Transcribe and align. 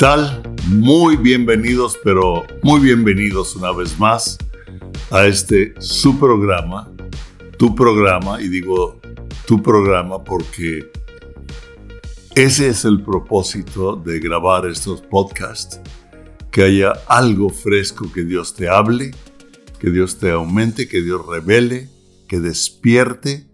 ¿Qué 0.00 0.06
tal? 0.06 0.42
Muy 0.66 1.18
bienvenidos, 1.18 1.98
pero 2.02 2.46
muy 2.62 2.80
bienvenidos 2.80 3.54
una 3.54 3.70
vez 3.70 3.98
más 3.98 4.38
a 5.10 5.26
este 5.26 5.74
su 5.78 6.18
programa, 6.18 6.90
tu 7.58 7.74
programa, 7.74 8.40
y 8.40 8.48
digo 8.48 8.98
tu 9.46 9.62
programa 9.62 10.24
porque 10.24 10.90
ese 12.34 12.68
es 12.68 12.86
el 12.86 13.02
propósito 13.02 13.94
de 13.94 14.20
grabar 14.20 14.64
estos 14.64 15.02
podcasts, 15.02 15.82
que 16.50 16.62
haya 16.62 16.92
algo 17.06 17.50
fresco 17.50 18.10
que 18.10 18.24
Dios 18.24 18.54
te 18.54 18.70
hable, 18.70 19.10
que 19.78 19.90
Dios 19.90 20.18
te 20.18 20.30
aumente, 20.30 20.88
que 20.88 21.02
Dios 21.02 21.26
revele, 21.26 21.90
que 22.26 22.40
despierte 22.40 23.46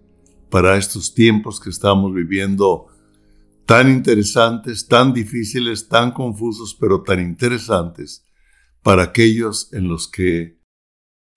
para 0.49 0.77
estos 0.77 1.13
tiempos 1.13 1.59
que 1.59 1.71
estamos 1.71 2.15
viviendo 2.15 2.87
tan 3.67 3.91
interesantes, 3.91 4.87
tan 4.87 5.13
difíciles, 5.13 5.89
tan 5.89 6.13
confusos, 6.13 6.77
pero 6.81 7.03
tan 7.03 7.21
interesantes 7.21 8.25
para 8.83 9.03
aquellos 9.03 9.73
en 9.73 9.89
los 9.89 10.09
que 10.09 10.61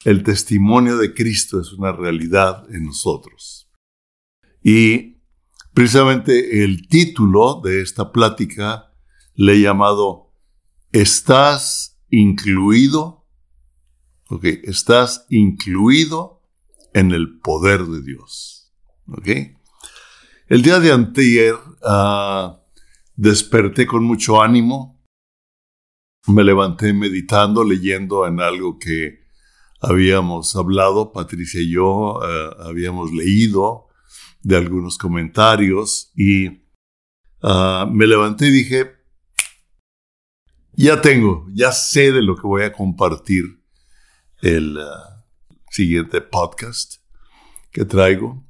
el 0.05 0.23
testimonio 0.23 0.97
de 0.97 1.13
Cristo 1.13 1.59
es 1.59 1.73
una 1.73 1.91
realidad 1.91 2.63
en 2.73 2.85
nosotros. 2.85 3.69
Y 4.63 5.17
precisamente 5.73 6.63
el 6.63 6.87
título 6.87 7.61
de 7.63 7.81
esta 7.81 8.11
plática 8.11 8.93
le 9.33 9.53
he 9.53 9.61
llamado 9.61 10.35
¿Estás 10.91 11.99
incluido? 12.09 13.27
Ok, 14.29 14.43
estás 14.63 15.25
incluido 15.29 16.43
en 16.93 17.11
el 17.11 17.39
poder 17.39 17.85
de 17.85 18.01
Dios. 18.01 18.71
Ok. 19.07 19.27
El 20.47 20.61
día 20.61 20.79
de 20.79 20.91
antier 20.91 21.55
desperté 23.15 23.85
con 23.85 24.03
mucho 24.03 24.41
ánimo. 24.41 25.03
Me 26.27 26.43
levanté 26.43 26.93
meditando, 26.93 27.63
leyendo 27.63 28.27
en 28.27 28.39
algo 28.41 28.77
que 28.77 29.19
habíamos 29.81 30.55
hablado, 30.55 31.11
Patricia 31.13 31.61
y 31.61 31.71
yo 31.71 32.19
uh, 32.19 32.61
habíamos 32.61 33.11
leído 33.11 33.87
de 34.41 34.57
algunos 34.57 34.97
comentarios 34.97 36.11
y 36.15 36.47
uh, 37.41 37.87
me 37.89 38.05
levanté 38.05 38.47
y 38.47 38.51
dije, 38.51 38.91
ya 40.73 41.01
tengo, 41.01 41.47
ya 41.53 41.71
sé 41.71 42.11
de 42.11 42.21
lo 42.21 42.35
que 42.35 42.47
voy 42.47 42.63
a 42.63 42.73
compartir 42.73 43.43
el 44.41 44.77
siguiente 45.69 46.21
podcast 46.21 46.95
que 47.71 47.85
traigo. 47.85 48.45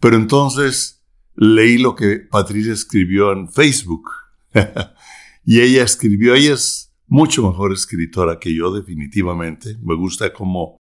Pero 0.00 0.16
entonces 0.16 0.97
leí 1.38 1.78
lo 1.78 1.94
que 1.94 2.18
Patricia 2.18 2.72
escribió 2.72 3.32
en 3.32 3.48
Facebook. 3.48 4.10
y 5.44 5.60
ella 5.60 5.84
escribió, 5.84 6.34
ella 6.34 6.54
es 6.54 6.92
mucho 7.06 7.48
mejor 7.48 7.72
escritora 7.72 8.38
que 8.38 8.54
yo, 8.54 8.72
definitivamente. 8.72 9.78
Me 9.80 9.94
gusta 9.94 10.32
cómo 10.32 10.76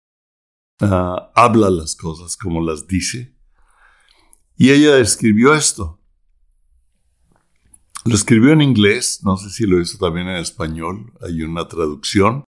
ah, 0.81 1.31
habla 1.35 1.69
las 1.69 1.95
cosas, 1.95 2.35
cómo 2.35 2.61
las 2.61 2.87
dice. 2.87 3.35
Y 4.57 4.71
ella 4.71 4.97
escribió 4.97 5.53
esto. 5.53 6.01
Lo 8.05 8.15
escribió 8.15 8.51
en 8.51 8.61
inglés, 8.61 9.19
no 9.23 9.37
sé 9.37 9.49
si 9.49 9.67
lo 9.67 9.79
hizo 9.79 9.97
también 9.97 10.27
en 10.27 10.37
español, 10.37 11.13
hay 11.21 11.41
una 11.43 11.67
traducción. 11.67 12.45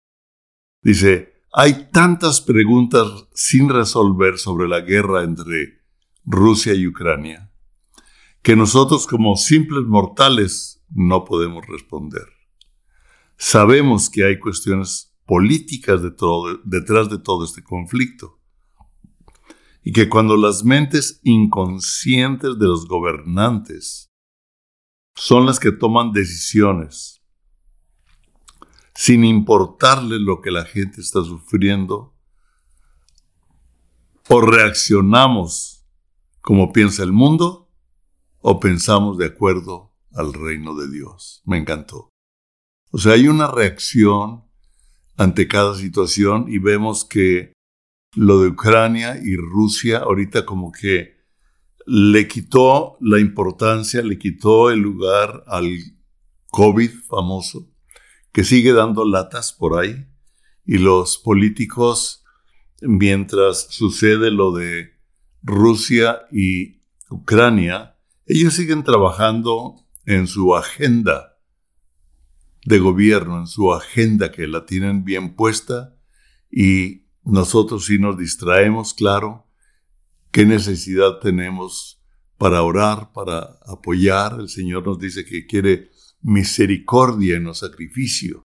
Dice, 0.83 1.41
hay 1.51 1.89
tantas 1.91 2.41
preguntas 2.41 3.07
sin 3.33 3.67
resolver 3.67 4.37
sobre 4.37 4.67
la 4.67 4.81
guerra 4.81 5.23
entre 5.23 5.81
Rusia 6.23 6.75
y 6.75 6.85
Ucrania 6.85 7.46
que 8.47 8.55
nosotros 8.55 9.07
como 9.07 9.35
simples 9.35 9.83
mortales 9.87 10.81
no 10.87 11.25
podemos 11.25 11.67
responder. 11.67 12.23
Sabemos 13.35 14.09
que 14.09 14.23
hay 14.23 14.39
cuestiones 14.39 15.13
políticas 15.25 16.01
detrás 16.01 17.09
de 17.09 17.19
todo 17.19 17.43
este 17.43 17.61
conflicto 17.61 18.39
y 19.83 19.91
que 19.91 20.07
cuando 20.07 20.37
las 20.37 20.63
mentes 20.63 21.19
inconscientes 21.23 22.57
de 22.57 22.67
los 22.67 22.87
gobernantes 22.87 24.13
son 25.13 25.45
las 25.45 25.59
que 25.59 25.73
toman 25.73 26.13
decisiones 26.13 27.21
sin 28.95 29.25
importarle 29.25 30.19
lo 30.19 30.39
que 30.39 30.51
la 30.51 30.63
gente 30.63 31.01
está 31.01 31.21
sufriendo, 31.21 32.15
o 34.29 34.39
reaccionamos 34.39 35.85
como 36.39 36.71
piensa 36.71 37.03
el 37.03 37.11
mundo, 37.11 37.66
o 38.49 38.61
pensamos 38.61 39.17
de 39.17 39.25
acuerdo 39.25 39.93
al 40.13 40.31
reino 40.31 40.73
de 40.73 40.89
Dios. 40.89 41.41
Me 41.43 41.57
encantó. 41.57 42.11
O 42.91 42.97
sea, 42.97 43.11
hay 43.11 43.27
una 43.27 43.51
reacción 43.51 44.45
ante 45.17 45.49
cada 45.49 45.75
situación 45.75 46.45
y 46.47 46.57
vemos 46.57 47.03
que 47.03 47.51
lo 48.15 48.39
de 48.39 48.47
Ucrania 48.47 49.19
y 49.21 49.35
Rusia 49.35 49.97
ahorita 49.97 50.45
como 50.45 50.71
que 50.71 51.17
le 51.85 52.29
quitó 52.29 52.95
la 53.01 53.19
importancia, 53.19 54.01
le 54.01 54.17
quitó 54.17 54.71
el 54.71 54.79
lugar 54.79 55.43
al 55.47 55.69
COVID 56.49 56.91
famoso, 57.05 57.69
que 58.31 58.45
sigue 58.45 58.71
dando 58.71 59.03
latas 59.03 59.51
por 59.51 59.77
ahí, 59.77 60.07
y 60.65 60.77
los 60.77 61.17
políticos, 61.17 62.23
mientras 62.79 63.67
sucede 63.71 64.31
lo 64.31 64.53
de 64.53 64.93
Rusia 65.43 66.21
y 66.31 66.81
Ucrania, 67.09 67.96
ellos 68.27 68.55
siguen 68.55 68.83
trabajando 68.83 69.75
en 70.05 70.27
su 70.27 70.53
agenda 70.55 71.37
de 72.65 72.79
gobierno, 72.79 73.39
en 73.39 73.47
su 73.47 73.73
agenda 73.73 74.31
que 74.31 74.47
la 74.47 74.65
tienen 74.65 75.05
bien 75.05 75.35
puesta 75.35 75.95
y 76.51 77.07
nosotros 77.23 77.85
sí 77.85 77.99
nos 77.99 78.17
distraemos, 78.17 78.93
claro, 78.93 79.47
qué 80.31 80.45
necesidad 80.45 81.19
tenemos 81.21 82.01
para 82.37 82.61
orar, 82.63 83.13
para 83.13 83.57
apoyar. 83.65 84.37
El 84.39 84.49
Señor 84.49 84.85
nos 84.85 84.99
dice 84.99 85.23
que 85.25 85.45
quiere 85.45 85.89
misericordia 86.21 87.37
en 87.37 87.45
los 87.45 87.59
sacrificio. 87.59 88.43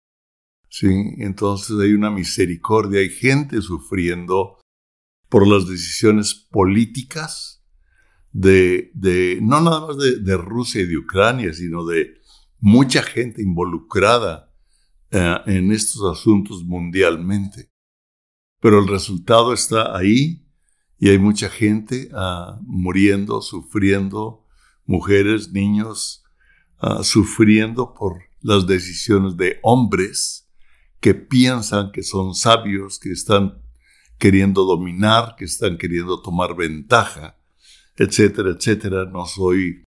Sí, 0.68 0.88
entonces 1.18 1.76
hay 1.80 1.94
una 1.94 2.10
misericordia, 2.10 3.00
hay 3.00 3.08
gente 3.08 3.62
sufriendo 3.62 4.58
por 5.28 5.46
las 5.48 5.66
decisiones 5.66 6.34
políticas 6.34 7.59
de, 8.32 9.38
no 9.42 9.60
nada 9.60 9.86
más 9.86 9.96
de, 9.98 10.36
Rusia 10.36 10.82
y 10.82 10.86
de 10.86 10.96
Ucrania, 10.96 11.52
sino 11.52 11.84
de 11.84 12.14
mucha 12.58 13.02
gente 13.02 13.42
involucrada 13.42 14.52
eh, 15.10 15.36
en 15.46 15.72
estos 15.72 16.18
asuntos 16.18 16.64
mundialmente. 16.64 17.70
Pero 18.60 18.80
el 18.80 18.88
resultado 18.88 19.52
está 19.52 19.96
ahí 19.96 20.46
y 20.98 21.08
hay 21.08 21.18
mucha 21.18 21.48
gente 21.48 22.10
ah, 22.14 22.58
muriendo, 22.62 23.40
sufriendo, 23.40 24.46
mujeres, 24.84 25.50
niños, 25.50 26.22
ah, 26.78 27.02
sufriendo 27.02 27.94
por 27.94 28.22
las 28.42 28.66
decisiones 28.66 29.36
de 29.36 29.58
hombres 29.62 30.48
que 31.00 31.14
piensan 31.14 31.92
que 31.92 32.02
son 32.02 32.34
sabios, 32.34 32.98
que 32.98 33.10
están 33.10 33.62
queriendo 34.18 34.64
dominar, 34.64 35.34
que 35.36 35.46
están 35.46 35.78
queriendo 35.78 36.20
tomar 36.20 36.54
ventaja 36.54 37.39
etcétera, 38.00 38.50
etcétera. 38.50 39.04
No 39.04 39.26
soy 39.26 39.84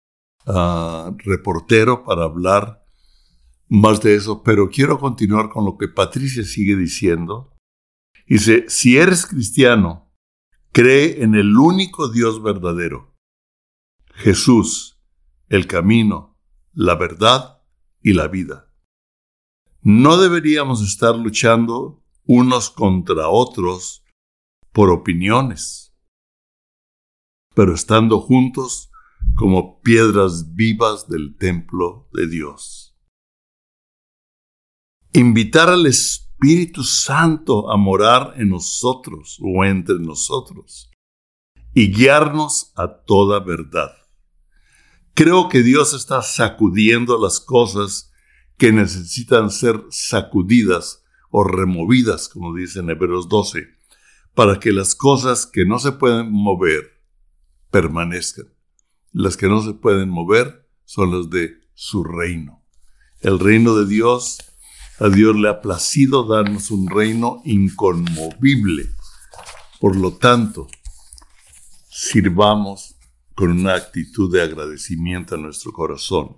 ah, 0.48 1.16
reportero 1.20 2.04
para 2.04 2.24
hablar 2.24 2.84
más 3.68 4.02
de 4.02 4.16
eso, 4.16 4.42
pero 4.42 4.70
quiero 4.70 5.00
continuar 5.00 5.50
con 5.50 5.64
lo 5.64 5.78
que 5.78 5.88
Patricia 5.88 6.44
sigue 6.44 6.76
diciendo. 6.76 7.56
Dice, 8.28 8.66
si 8.68 8.98
eres 8.98 9.28
cristiano, 9.28 10.12
cree 10.72 11.24
en 11.24 11.36
el 11.36 11.56
único 11.56 12.10
Dios 12.10 12.42
verdadero, 12.42 13.16
Jesús, 14.16 15.00
el 15.48 15.68
camino, 15.68 16.36
la 16.74 16.96
verdad 16.96 17.62
y 18.02 18.14
la 18.14 18.28
vida. 18.28 18.74
No 19.82 20.18
deberíamos 20.18 20.82
estar 20.82 21.16
luchando 21.16 22.04
unos 22.26 22.72
contra 22.72 23.30
otros 23.30 24.04
por 24.72 24.90
opiniones 24.90 25.89
pero 27.60 27.74
estando 27.74 28.22
juntos 28.22 28.90
como 29.36 29.82
piedras 29.82 30.56
vivas 30.56 31.10
del 31.10 31.36
templo 31.36 32.08
de 32.14 32.26
Dios. 32.26 32.96
Invitar 35.12 35.68
al 35.68 35.86
Espíritu 35.86 36.86
Santo 36.86 37.70
a 37.70 37.76
morar 37.76 38.36
en 38.38 38.48
nosotros 38.48 39.38
o 39.42 39.66
entre 39.66 40.00
nosotros 40.00 40.90
y 41.74 41.92
guiarnos 41.92 42.72
a 42.78 43.04
toda 43.04 43.42
verdad. 43.42 43.92
Creo 45.14 45.50
que 45.50 45.62
Dios 45.62 45.94
está 45.94 46.22
sacudiendo 46.22 47.22
las 47.22 47.42
cosas 47.42 48.14
que 48.58 48.72
necesitan 48.72 49.52
ser 49.52 49.84
sacudidas 49.90 51.04
o 51.30 51.44
removidas, 51.44 52.30
como 52.30 52.56
dice 52.56 52.80
en 52.80 52.90
Hebreos 52.90 53.28
12, 53.28 53.68
para 54.34 54.62
que 54.62 54.72
las 54.72 54.96
cosas 54.96 55.46
que 55.46 55.66
no 55.66 55.78
se 55.78 55.92
pueden 55.92 56.32
mover 56.32 56.99
permanezcan. 57.72 58.54
Las 59.12 59.38
que 59.38 59.48
no 59.48 59.62
se 59.62 59.74
pueden 59.74 60.10
mover 60.10 60.68
son 60.86 61.18
las 61.18 61.30
de 61.30 61.58
su 61.74 62.04
reino. 62.04 62.66
el 63.22 63.38
reino 63.38 63.76
de 63.76 63.86
Dios, 63.86 64.38
a 65.00 65.10
Dios 65.10 65.36
le 65.36 65.50
ha 65.50 65.62
placido 65.62 66.24
darnos 66.24 66.72
un 66.72 66.88
reino 66.88 67.42
inconmovible. 67.46 68.90
Por 69.80 69.96
lo 69.96 70.14
tanto, 70.14 70.68
sirvamos 71.90 72.96
con 73.36 73.52
una 73.52 73.76
actitud 73.76 74.32
de 74.32 74.42
agradecimiento 74.42 75.36
a 75.36 75.38
nuestro 75.38 75.72
corazón. 75.72 76.38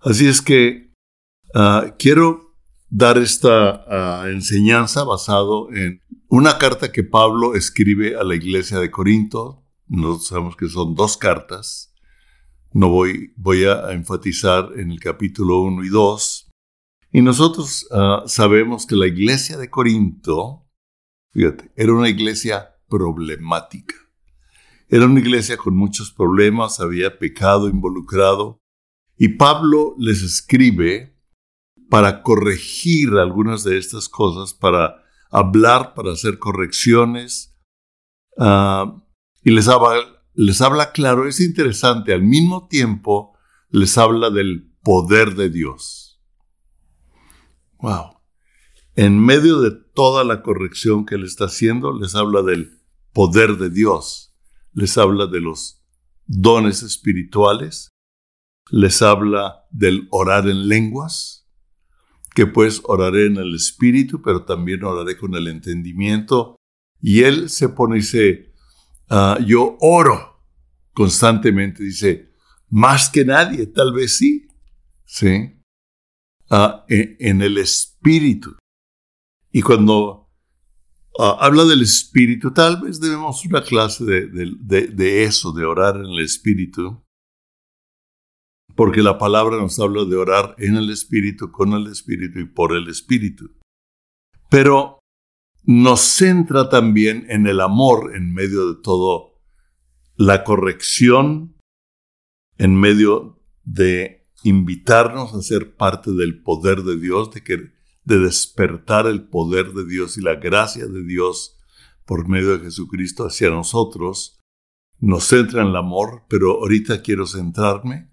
Así 0.00 0.26
es 0.26 0.42
que 0.42 0.92
ah, 1.54 1.94
quiero 1.98 2.56
dar 2.88 3.18
esta 3.18 3.84
ah, 3.88 4.28
enseñanza 4.28 5.04
basado 5.04 5.72
en 5.72 6.00
una 6.28 6.58
carta 6.58 6.92
que 6.92 7.02
Pablo 7.04 7.54
escribe 7.54 8.16
a 8.16 8.24
la 8.24 8.34
iglesia 8.34 8.78
de 8.78 8.90
Corinto. 8.90 9.63
Nosotros 9.86 10.26
sabemos 10.26 10.56
que 10.56 10.68
son 10.68 10.94
dos 10.94 11.16
cartas. 11.16 11.94
No 12.72 12.88
voy, 12.88 13.32
voy 13.36 13.64
a 13.64 13.92
enfatizar 13.92 14.70
en 14.76 14.90
el 14.90 15.00
capítulo 15.00 15.60
1 15.60 15.84
y 15.84 15.88
2. 15.88 16.50
Y 17.12 17.22
nosotros 17.22 17.86
ah, 17.92 18.24
sabemos 18.26 18.86
que 18.86 18.96
la 18.96 19.06
iglesia 19.06 19.56
de 19.56 19.70
Corinto, 19.70 20.66
fíjate, 21.32 21.70
era 21.76 21.92
una 21.92 22.08
iglesia 22.08 22.74
problemática. 22.88 23.94
Era 24.88 25.06
una 25.06 25.20
iglesia 25.20 25.56
con 25.56 25.76
muchos 25.76 26.10
problemas, 26.10 26.80
había 26.80 27.18
pecado 27.18 27.68
involucrado. 27.68 28.58
Y 29.16 29.28
Pablo 29.28 29.94
les 29.98 30.22
escribe 30.22 31.16
para 31.88 32.22
corregir 32.22 33.10
algunas 33.14 33.62
de 33.62 33.78
estas 33.78 34.08
cosas, 34.08 34.54
para 34.54 35.04
hablar, 35.30 35.94
para 35.94 36.12
hacer 36.12 36.38
correcciones. 36.38 37.56
Ah, 38.36 39.03
y 39.44 39.50
les 39.50 39.68
habla, 39.68 40.22
les 40.34 40.60
habla 40.60 40.92
claro, 40.92 41.28
es 41.28 41.40
interesante, 41.40 42.12
al 42.12 42.22
mismo 42.22 42.66
tiempo 42.66 43.36
les 43.70 43.96
habla 43.98 44.30
del 44.30 44.72
poder 44.82 45.34
de 45.34 45.50
Dios. 45.50 46.20
Wow. 47.78 48.18
En 48.96 49.18
medio 49.18 49.60
de 49.60 49.72
toda 49.72 50.24
la 50.24 50.42
corrección 50.42 51.04
que 51.04 51.16
él 51.16 51.24
está 51.24 51.46
haciendo, 51.46 51.92
les 51.92 52.14
habla 52.14 52.42
del 52.42 52.80
poder 53.12 53.56
de 53.56 53.70
Dios. 53.70 54.34
Les 54.72 54.96
habla 54.96 55.26
de 55.26 55.40
los 55.40 55.82
dones 56.26 56.82
espirituales. 56.82 57.88
Les 58.70 59.02
habla 59.02 59.66
del 59.70 60.08
orar 60.10 60.48
en 60.48 60.68
lenguas 60.68 61.44
que 62.34 62.46
pues 62.46 62.82
oraré 62.84 63.26
en 63.26 63.36
el 63.36 63.54
espíritu, 63.54 64.20
pero 64.20 64.44
también 64.44 64.82
oraré 64.84 65.16
con 65.16 65.34
el 65.36 65.46
entendimiento. 65.46 66.56
Y 67.00 67.22
él 67.22 67.48
se 67.48 67.68
pone 67.68 67.96
y 67.96 68.00
dice, 68.00 68.53
ah, 69.08 69.38
yo 69.44 69.76
oro 69.80 70.42
constantemente, 70.92 71.82
dice, 71.82 72.32
más 72.68 73.10
que 73.10 73.24
nadie, 73.24 73.66
tal 73.66 73.92
vez 73.92 74.16
sí, 74.18 74.46
¿sí? 75.04 75.60
Ah, 76.50 76.84
en, 76.88 77.42
el 77.42 77.58
espíritu. 77.58 78.56
Y 79.50 79.62
cuando 79.62 80.30
ah, 81.18 81.38
habla 81.40 81.64
del 81.64 81.82
espíritu, 81.82 82.52
tal 82.52 82.80
vez 82.80 83.00
debemos 83.00 83.44
una 83.44 83.62
clase 83.62 84.04
de 84.04 85.24
eso, 85.24 85.52
de 85.52 85.64
orar 85.64 85.96
en 85.96 86.06
el 86.06 86.20
espíritu 86.20 87.04
porque 88.74 89.02
la 89.02 89.18
palabra 89.18 89.56
nos 89.56 89.78
habla 89.78 90.04
de 90.04 90.16
orar 90.16 90.54
en 90.58 90.76
el 90.76 90.90
Espíritu, 90.90 91.50
con 91.52 91.72
el 91.72 91.86
Espíritu 91.86 92.40
y 92.40 92.46
por 92.46 92.76
el 92.76 92.88
Espíritu. 92.88 93.50
Pero 94.50 94.98
nos 95.64 96.00
centra 96.00 96.68
también 96.68 97.26
en 97.28 97.46
el 97.46 97.60
amor 97.60 98.14
en 98.14 98.32
medio 98.32 98.72
de 98.72 98.82
todo, 98.82 99.40
la 100.16 100.44
corrección, 100.44 101.56
en 102.58 102.78
medio 102.78 103.42
de 103.64 104.28
invitarnos 104.42 105.34
a 105.34 105.42
ser 105.42 105.74
parte 105.76 106.12
del 106.12 106.42
poder 106.42 106.82
de 106.82 106.98
Dios, 106.98 107.30
de, 107.32 107.42
que, 107.42 107.72
de 108.04 108.18
despertar 108.18 109.06
el 109.06 109.26
poder 109.26 109.72
de 109.72 109.86
Dios 109.86 110.18
y 110.18 110.20
la 110.20 110.34
gracia 110.34 110.86
de 110.86 111.02
Dios 111.02 111.58
por 112.04 112.28
medio 112.28 112.58
de 112.58 112.64
Jesucristo 112.64 113.24
hacia 113.24 113.48
nosotros, 113.48 114.38
nos 114.98 115.24
centra 115.24 115.62
en 115.62 115.68
el 115.68 115.76
amor, 115.76 116.24
pero 116.28 116.60
ahorita 116.60 117.02
quiero 117.02 117.26
centrarme 117.26 118.10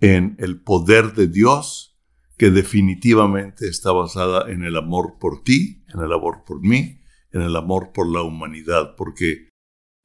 en 0.00 0.36
el 0.38 0.60
poder 0.62 1.12
de 1.12 1.28
Dios, 1.28 1.93
que 2.36 2.50
definitivamente 2.50 3.68
está 3.68 3.92
basada 3.92 4.50
en 4.50 4.64
el 4.64 4.76
amor 4.76 5.18
por 5.20 5.42
ti, 5.42 5.84
en 5.92 6.00
el 6.00 6.12
amor 6.12 6.44
por 6.46 6.60
mí, 6.60 7.00
en 7.32 7.42
el 7.42 7.56
amor 7.56 7.92
por 7.92 8.10
la 8.10 8.22
humanidad, 8.22 8.94
porque 8.96 9.48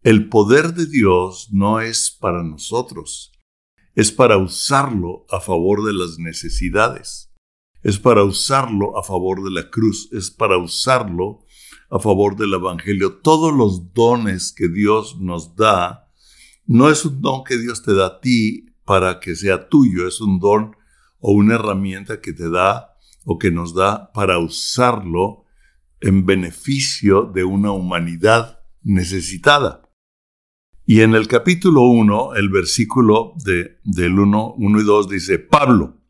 el 0.04 0.30
poder 0.30 0.74
de 0.74 0.86
Dios 0.86 1.50
no 1.52 1.82
es 1.82 2.12
para 2.12 2.44
nosotros, 2.44 3.32
es 3.96 4.12
para 4.12 4.38
usarlo 4.38 5.26
a 5.30 5.40
favor 5.40 5.84
de 5.84 5.94
las 5.94 6.20
necesidades, 6.20 7.34
es 7.82 8.00
para 8.00 8.24
usarlo 8.24 8.98
a 8.98 9.04
favor 9.04 9.44
de 9.44 9.52
la 9.52 9.70
cruz, 9.70 10.10
es 10.12 10.32
para 10.32 10.58
usarlo 10.58 11.46
a 11.90 12.00
favor 12.00 12.36
del 12.36 12.54
Evangelio. 12.54 13.20
Todos 13.22 13.54
los 13.54 13.94
dones 13.94 14.54
que 14.56 14.68
Dios 14.68 15.18
nos 15.20 15.56
da, 15.56 16.12
no 16.66 16.90
es 16.90 17.04
un 17.06 17.22
don 17.22 17.44
que 17.44 17.58
Dios 17.58 17.82
te 17.82 17.94
da 17.94 18.08
a 18.08 18.20
ti 18.22 18.68
para 18.86 19.20
que 19.20 19.36
sea 19.36 19.70
tuyo, 19.70 20.08
es 20.08 20.22
un 20.22 20.40
don 20.40 20.76
o 21.20 21.34
una 21.34 21.56
herramienta 21.56 22.22
que 22.22 22.34
te 22.34 22.50
da 22.50 22.96
o 23.26 23.38
que 23.38 23.52
nos 23.52 23.74
da 23.74 24.12
para 24.12 24.40
usarlo 24.40 25.46
en 26.02 26.26
beneficio 26.26 27.24
de 27.24 27.44
una 27.44 27.72
humanidad 27.72 28.64
necesitada. 28.82 29.84
Y 30.86 31.02
en 31.02 31.14
el 31.14 31.28
capítulo 31.28 31.84
1, 31.84 32.36
el 32.36 32.50
versículo 32.50 33.34
de, 33.44 33.80
del 33.84 34.18
1, 34.18 34.56
1 34.58 34.82
y 34.82 34.84
2 34.84 35.10
dice, 35.10 35.38
Pablo, 35.38 36.02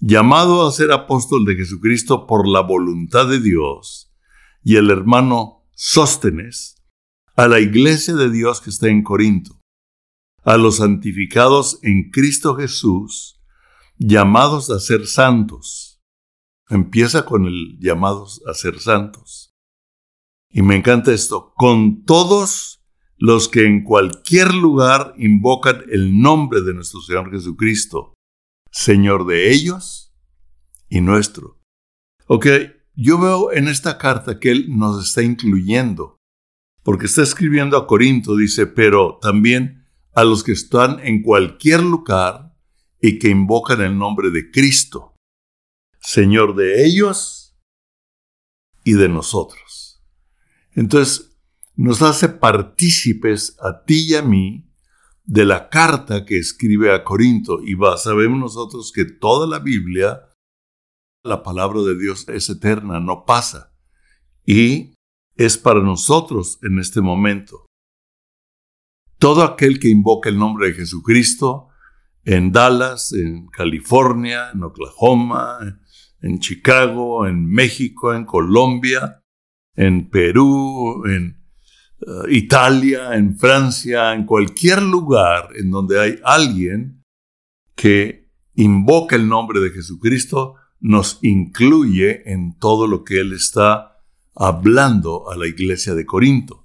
llamado 0.00 0.66
a 0.66 0.72
ser 0.72 0.92
apóstol 0.92 1.44
de 1.44 1.56
Jesucristo 1.56 2.26
por 2.26 2.46
la 2.46 2.60
voluntad 2.60 3.28
de 3.28 3.40
Dios, 3.40 4.12
y 4.62 4.76
el 4.76 4.90
hermano 4.90 5.66
Sóstenes, 5.72 6.76
a 7.36 7.48
la 7.48 7.60
iglesia 7.60 8.14
de 8.14 8.30
Dios 8.30 8.60
que 8.60 8.70
está 8.70 8.88
en 8.88 9.02
Corinto 9.02 9.60
a 10.44 10.56
los 10.56 10.76
santificados 10.76 11.78
en 11.82 12.10
Cristo 12.10 12.54
Jesús, 12.56 13.39
llamados 14.00 14.70
a 14.70 14.80
ser 14.80 15.06
santos. 15.06 16.00
Empieza 16.68 17.24
con 17.26 17.44
el 17.46 17.78
llamados 17.78 18.42
a 18.48 18.54
ser 18.54 18.80
santos. 18.80 19.54
Y 20.50 20.62
me 20.62 20.74
encanta 20.74 21.12
esto, 21.12 21.52
con 21.54 22.04
todos 22.04 22.82
los 23.18 23.48
que 23.48 23.66
en 23.66 23.84
cualquier 23.84 24.54
lugar 24.54 25.14
invocan 25.18 25.82
el 25.90 26.18
nombre 26.18 26.62
de 26.62 26.74
nuestro 26.74 27.00
Señor 27.02 27.30
Jesucristo, 27.30 28.14
Señor 28.72 29.26
de 29.26 29.52
ellos 29.52 30.14
y 30.88 31.02
nuestro. 31.02 31.60
Ok, 32.26 32.46
yo 32.94 33.20
veo 33.20 33.52
en 33.52 33.68
esta 33.68 33.98
carta 33.98 34.40
que 34.40 34.50
Él 34.50 34.66
nos 34.76 35.06
está 35.06 35.22
incluyendo, 35.22 36.16
porque 36.82 37.06
está 37.06 37.22
escribiendo 37.22 37.76
a 37.76 37.86
Corinto, 37.86 38.34
dice, 38.34 38.66
pero 38.66 39.18
también 39.20 39.86
a 40.14 40.24
los 40.24 40.42
que 40.42 40.52
están 40.52 40.98
en 41.00 41.22
cualquier 41.22 41.82
lugar 41.82 42.49
y 43.00 43.18
que 43.18 43.28
invocan 43.28 43.80
el 43.80 43.96
nombre 43.96 44.30
de 44.30 44.50
Cristo, 44.50 45.14
Señor 46.00 46.54
de 46.54 46.84
ellos 46.84 47.56
y 48.84 48.92
de 48.92 49.08
nosotros. 49.08 50.02
Entonces, 50.72 51.38
nos 51.76 52.02
hace 52.02 52.28
partícipes 52.28 53.56
a 53.60 53.84
ti 53.84 54.10
y 54.10 54.14
a 54.14 54.22
mí 54.22 54.70
de 55.24 55.44
la 55.44 55.68
carta 55.68 56.24
que 56.24 56.38
escribe 56.38 56.92
a 56.92 57.04
Corinto 57.04 57.60
y 57.62 57.74
va, 57.74 57.96
sabemos 57.96 58.38
nosotros 58.38 58.92
que 58.92 59.04
toda 59.04 59.46
la 59.46 59.60
Biblia, 59.60 60.28
la 61.22 61.42
palabra 61.42 61.80
de 61.82 61.96
Dios 61.98 62.28
es 62.28 62.50
eterna, 62.50 63.00
no 63.00 63.24
pasa 63.24 63.72
y 64.44 64.94
es 65.36 65.56
para 65.56 65.80
nosotros 65.80 66.58
en 66.62 66.78
este 66.78 67.00
momento. 67.00 67.66
Todo 69.18 69.42
aquel 69.42 69.78
que 69.78 69.88
invoca 69.88 70.28
el 70.28 70.38
nombre 70.38 70.68
de 70.68 70.74
Jesucristo 70.74 71.69
en 72.24 72.52
Dallas, 72.52 73.12
en 73.12 73.46
California, 73.48 74.50
en 74.52 74.62
Oklahoma, 74.62 75.80
en 76.20 76.38
Chicago, 76.38 77.26
en 77.26 77.46
México, 77.46 78.14
en 78.14 78.24
Colombia, 78.24 79.22
en 79.74 80.10
Perú, 80.10 81.04
en 81.06 81.40
eh, 82.00 82.34
Italia, 82.36 83.14
en 83.14 83.38
Francia, 83.38 84.12
en 84.14 84.24
cualquier 84.24 84.82
lugar 84.82 85.48
en 85.56 85.70
donde 85.70 86.00
hay 86.00 86.18
alguien 86.24 87.04
que 87.74 88.30
invoca 88.54 89.16
el 89.16 89.28
nombre 89.28 89.60
de 89.60 89.70
Jesucristo, 89.70 90.56
nos 90.80 91.18
incluye 91.22 92.30
en 92.30 92.58
todo 92.58 92.86
lo 92.86 93.04
que 93.04 93.20
Él 93.20 93.32
está 93.32 93.98
hablando 94.34 95.30
a 95.30 95.36
la 95.36 95.46
iglesia 95.46 95.94
de 95.94 96.06
Corinto. 96.06 96.64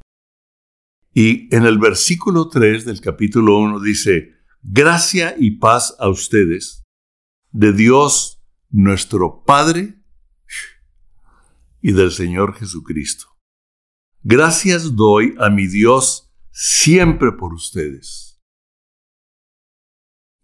Y 1.13 1.53
en 1.55 1.63
el 1.63 1.77
versículo 1.77 2.50
3 2.50 2.85
del 2.85 3.00
capítulo 3.00 3.57
1 3.59 3.79
dice, 3.79 4.35
gracia 4.67 5.36
y 5.38 5.51
paz 5.51 5.95
a 6.00 6.10
ustedes 6.10 6.84
de 7.51 7.72
Dios 7.72 8.41
nuestro 8.69 9.43
Padre 9.43 10.01
y 11.81 11.91
del 11.91 12.12
Señor 12.12 12.55
Jesucristo. 12.55 13.27
Gracias 14.24 14.95
doy 14.95 15.36
a 15.39 15.50
mi 15.51 15.67
Dios 15.67 16.34
siempre 16.51 17.31
por 17.31 17.53
ustedes. 17.53 18.41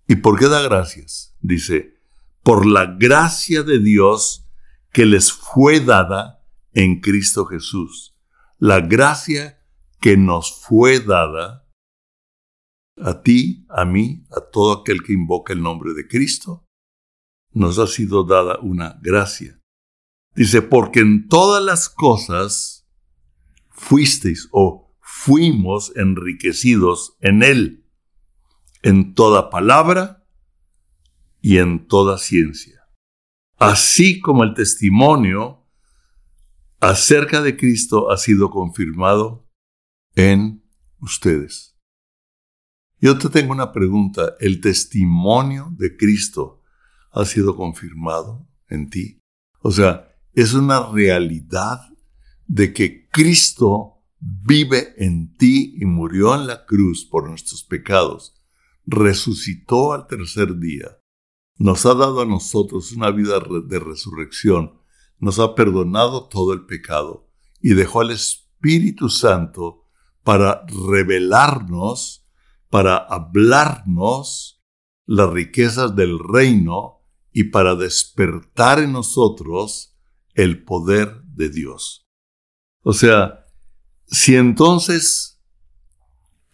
¿Y 0.08 0.18
por 0.18 0.38
qué 0.38 0.48
da 0.48 0.62
gracias? 0.62 1.36
Dice, 1.40 2.00
por 2.44 2.68
la 2.68 2.86
gracia 2.86 3.64
de 3.64 3.80
Dios 3.80 4.48
que 4.92 5.08
les 5.08 5.32
fue 5.32 5.80
dada 5.80 6.46
en 6.74 7.00
Cristo 7.00 7.46
Jesús. 7.46 8.16
La 8.60 8.82
gracia 8.82 9.66
que 10.00 10.16
nos 10.16 10.62
fue 10.62 11.00
dada 11.00 11.61
a 13.04 13.22
ti, 13.22 13.66
a 13.70 13.86
mí, 13.86 14.26
a 14.32 14.42
todo 14.52 14.82
aquel 14.82 15.04
que 15.04 15.14
invoca 15.14 15.54
el 15.54 15.62
nombre 15.62 15.94
de 15.94 16.08
Cristo, 16.08 16.68
nos 17.52 17.80
ha 17.80 17.88
sido 17.88 18.24
dada 18.24 18.60
una 18.62 19.00
gracia. 19.02 19.60
Dice, 20.36 20.62
porque 20.62 21.02
en 21.02 21.28
todas 21.28 21.64
las 21.64 21.90
cosas 21.90 22.88
fuisteis 23.70 24.48
o 24.52 24.96
fuimos 25.02 25.92
enriquecidos 25.96 27.18
en 27.20 27.44
Él, 27.44 27.86
en 28.82 29.14
toda 29.14 29.50
palabra 29.50 30.26
y 31.42 31.58
en 31.58 31.88
toda 31.88 32.18
ciencia. 32.18 32.82
Así 33.58 34.20
como 34.22 34.44
el 34.44 34.54
testimonio 34.54 35.68
acerca 36.80 37.42
de 37.42 37.58
Cristo 37.58 38.10
ha 38.10 38.18
sido 38.18 38.50
confirmado 38.50 39.48
en 40.16 40.64
ustedes. 41.00 41.71
Yo 43.02 43.18
te 43.18 43.30
tengo 43.30 43.52
una 43.52 43.72
pregunta. 43.72 44.36
¿El 44.40 44.62
testimonio 44.62 45.74
de 45.78 45.98
Cristo 45.98 46.62
ha 47.12 47.26
sido 47.26 47.56
confirmado 47.56 48.48
en 48.70 48.90
ti? 48.90 49.20
O 49.62 49.72
sea, 49.72 50.16
es 50.34 50.54
una 50.54 50.92
realidad 50.92 51.80
de 52.46 52.74
que 52.74 53.10
Cristo 53.10 54.04
vive 54.20 54.94
en 54.98 55.36
ti 55.36 55.76
y 55.80 55.86
murió 55.86 56.36
en 56.36 56.46
la 56.46 56.66
cruz 56.66 57.04
por 57.04 57.28
nuestros 57.28 57.64
pecados, 57.64 58.36
resucitó 58.86 59.94
al 59.94 60.06
tercer 60.06 60.60
día, 60.60 61.00
nos 61.58 61.86
ha 61.88 61.96
dado 61.96 62.22
a 62.22 62.26
nosotros 62.26 62.92
una 62.92 63.10
vida 63.10 63.42
de 63.68 63.80
resurrección, 63.80 64.80
nos 65.18 65.40
ha 65.40 65.56
perdonado 65.56 66.28
todo 66.28 66.54
el 66.54 66.66
pecado 66.66 67.30
y 67.60 67.74
dejó 67.74 68.02
al 68.02 68.12
Espíritu 68.12 69.10
Santo 69.10 69.88
para 70.24 70.66
revelarnos, 70.68 72.21
para 72.72 72.96
hablarnos 72.96 74.64
las 75.06 75.30
riquezas 75.30 75.96
del 75.96 76.18
reino 76.18 77.02
y 77.32 77.46
para 77.46 77.76
despertar 77.76 78.80
en 78.80 78.94
nosotros 78.94 79.96
el 80.34 80.64
poder 80.64 81.22
de 81.26 81.50
Dios. 81.50 82.08
O 82.84 82.94
sea, 82.94 83.46
si 84.08 84.36
entonces 84.36 85.44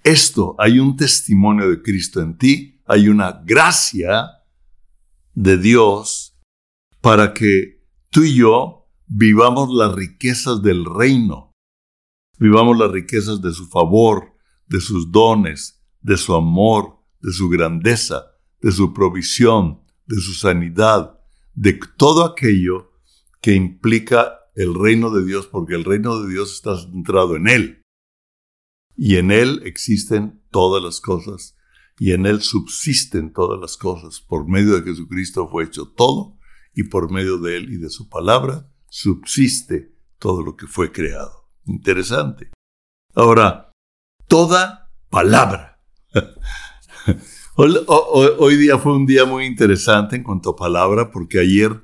esto 0.03 0.55
hay 0.57 0.79
un 0.79 0.97
testimonio 0.97 1.69
de 1.69 1.81
Cristo 1.81 2.19
en 2.19 2.37
ti, 2.37 2.81
hay 2.85 3.09
una 3.09 3.43
gracia 3.45 4.27
de 5.33 5.57
Dios 5.57 6.35
para 6.99 7.33
que 7.33 7.85
tú 8.09 8.23
y 8.23 8.35
yo 8.35 8.89
vivamos 9.05 9.69
las 9.69 9.93
riquezas 9.93 10.63
del 10.63 10.83
reino, 10.83 11.53
vivamos 12.39 12.75
las 12.75 12.91
riquezas 12.91 13.39
de 13.41 13.51
su 13.53 13.67
favor, 13.67 14.33
de 14.65 14.81
sus 14.81 15.11
dones, 15.11 15.76
de 16.01 16.17
su 16.17 16.35
amor, 16.35 16.99
de 17.21 17.31
su 17.31 17.49
grandeza, 17.49 18.31
de 18.61 18.71
su 18.71 18.93
provisión, 18.93 19.81
de 20.05 20.17
su 20.17 20.33
sanidad, 20.33 21.19
de 21.53 21.79
todo 21.97 22.25
aquello 22.25 22.91
que 23.41 23.53
implica 23.53 24.39
el 24.55 24.73
reino 24.73 25.11
de 25.11 25.25
Dios, 25.25 25.47
porque 25.47 25.75
el 25.75 25.83
reino 25.83 26.19
de 26.21 26.31
Dios 26.31 26.53
está 26.53 26.77
centrado 26.77 27.35
en 27.35 27.47
Él. 27.47 27.81
Y 28.95 29.17
en 29.17 29.31
Él 29.31 29.61
existen 29.65 30.41
todas 30.49 30.83
las 30.83 30.99
cosas, 31.01 31.55
y 31.99 32.11
en 32.11 32.25
Él 32.25 32.41
subsisten 32.41 33.33
todas 33.33 33.59
las 33.59 33.77
cosas. 33.77 34.21
Por 34.21 34.47
medio 34.47 34.73
de 34.75 34.83
Jesucristo 34.83 35.47
fue 35.49 35.65
hecho 35.65 35.87
todo, 35.87 36.37
y 36.73 36.83
por 36.83 37.11
medio 37.11 37.37
de 37.37 37.57
Él 37.57 37.73
y 37.73 37.77
de 37.77 37.89
su 37.89 38.09
palabra 38.09 38.71
subsiste 38.89 39.95
todo 40.19 40.41
lo 40.41 40.55
que 40.55 40.67
fue 40.67 40.91
creado. 40.91 41.49
Interesante. 41.65 42.51
Ahora, 43.13 43.71
toda 44.27 44.91
palabra. 45.09 45.76
hoy, 47.55 48.55
día 48.55 48.77
fue 48.77 48.95
un 48.95 49.05
día 49.05 49.25
muy 49.25 49.45
interesante 49.45 50.15
en 50.15 50.23
cuanto 50.23 50.51
a 50.51 50.55
palabra, 50.55 51.11
porque 51.11 51.39
ayer 51.39 51.83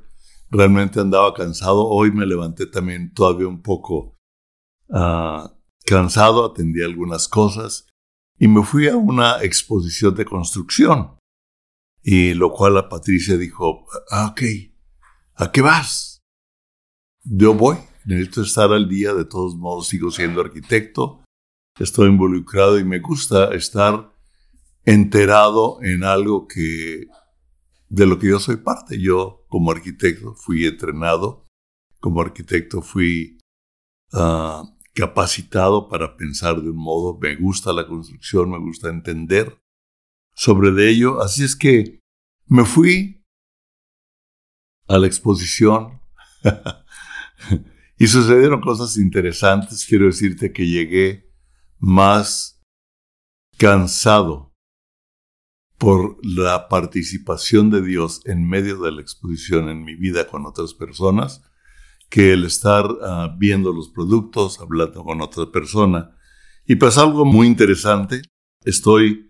realmente 0.49 0.99
andaba 0.99 1.33
cansado. 1.33 1.87
Hoy 1.87 2.11
me 2.11 2.25
levanté 2.25 2.65
también 2.65 3.13
todavía 3.13 3.47
un 3.47 3.61
poco 3.61 4.15
ah, 4.91 5.53
cansado, 5.85 6.45
atendí 6.45 6.81
algunas 6.83 7.27
cosas 7.27 7.87
y 8.37 8.47
me 8.47 8.63
fui 8.63 8.87
a 8.87 8.95
una 8.95 9.41
exposición 9.43 10.15
de 10.15 10.25
construcción. 10.25 11.17
Y 12.03 12.33
lo 12.33 12.51
cual 12.51 12.73
la 12.73 12.89
Patricia 12.89 13.37
dijo, 13.37 13.87
ah, 14.11 14.27
ok, 14.31 14.41
¿a 15.35 15.51
qué 15.51 15.61
vas? 15.61 16.19
Yo 17.23 17.53
voy, 17.53 17.77
necesito 18.05 18.41
estar 18.41 18.73
al 18.73 18.89
día, 18.89 19.13
de 19.13 19.23
todos 19.23 19.55
modos 19.55 19.87
sigo 19.87 20.11
siendo 20.11 20.41
arquitecto, 20.41 21.23
estoy 21.79 22.09
involucrado 22.09 22.77
y 22.77 22.83
me 22.83 22.99
gusta 22.99 23.53
estar 23.53 24.12
enterado 24.85 25.79
en 25.81 26.03
algo 26.03 26.47
que 26.47 27.07
de 27.89 28.05
lo 28.05 28.17
que 28.17 28.29
yo 28.29 28.39
soy 28.39 28.57
parte. 28.57 28.99
Yo 28.99 29.45
como 29.47 29.71
arquitecto 29.71 30.33
fui 30.35 30.65
entrenado, 30.65 31.47
como 31.99 32.21
arquitecto 32.21 32.81
fui 32.81 33.37
ah, 34.13 34.63
capacitado 34.93 35.89
para 35.89 36.17
pensar 36.17 36.61
de 36.61 36.69
un 36.69 36.77
modo, 36.77 37.17
me 37.19 37.35
gusta 37.35 37.73
la 37.73 37.87
construcción, 37.87 38.51
me 38.51 38.59
gusta 38.59 38.89
entender 38.89 39.59
sobre 40.35 40.89
ello. 40.89 41.21
Así 41.21 41.43
es 41.43 41.55
que 41.55 41.99
me 42.47 42.65
fui 42.65 43.23
a 44.87 44.97
la 44.97 45.07
exposición 45.07 46.01
y 47.97 48.07
sucedieron 48.07 48.61
cosas 48.61 48.97
interesantes. 48.97 49.85
Quiero 49.85 50.05
decirte 50.05 50.51
que 50.51 50.67
llegué 50.67 51.31
más 51.79 52.61
cansado 53.57 54.52
por 55.83 56.17
la 56.25 56.69
participación 56.69 57.69
de 57.69 57.81
Dios 57.81 58.21
en 58.23 58.47
medio 58.47 58.77
de 58.77 58.93
la 58.93 59.01
exposición 59.01 59.67
en 59.67 59.83
mi 59.83 59.95
vida 59.95 60.27
con 60.27 60.45
otras 60.45 60.73
personas, 60.73 61.43
que 62.09 62.31
el 62.31 62.45
estar 62.45 62.85
ah, 63.01 63.35
viendo 63.37 63.73
los 63.73 63.89
productos, 63.89 64.61
hablando 64.61 65.03
con 65.03 65.19
otra 65.19 65.51
persona. 65.51 66.15
Y 66.65 66.75
pues 66.75 66.97
algo 66.97 67.25
muy 67.25 67.47
interesante, 67.47 68.21
estoy 68.63 69.29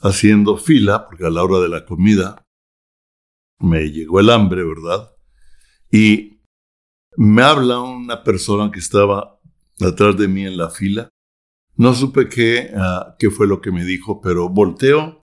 haciendo 0.00 0.56
fila, 0.56 1.06
porque 1.06 1.24
a 1.24 1.30
la 1.30 1.44
hora 1.44 1.60
de 1.60 1.68
la 1.68 1.84
comida 1.84 2.42
me 3.60 3.88
llegó 3.88 4.18
el 4.18 4.30
hambre, 4.30 4.64
¿verdad? 4.64 5.12
Y 5.88 6.40
me 7.16 7.42
habla 7.42 7.78
una 7.78 8.24
persona 8.24 8.72
que 8.72 8.80
estaba 8.80 9.38
atrás 9.80 10.16
de 10.16 10.26
mí 10.26 10.44
en 10.44 10.56
la 10.56 10.68
fila. 10.68 11.10
No 11.76 11.94
supe 11.94 12.28
qué, 12.28 12.72
ah, 12.76 13.14
qué 13.20 13.30
fue 13.30 13.46
lo 13.46 13.60
que 13.60 13.70
me 13.70 13.84
dijo, 13.84 14.20
pero 14.20 14.48
volteo 14.48 15.22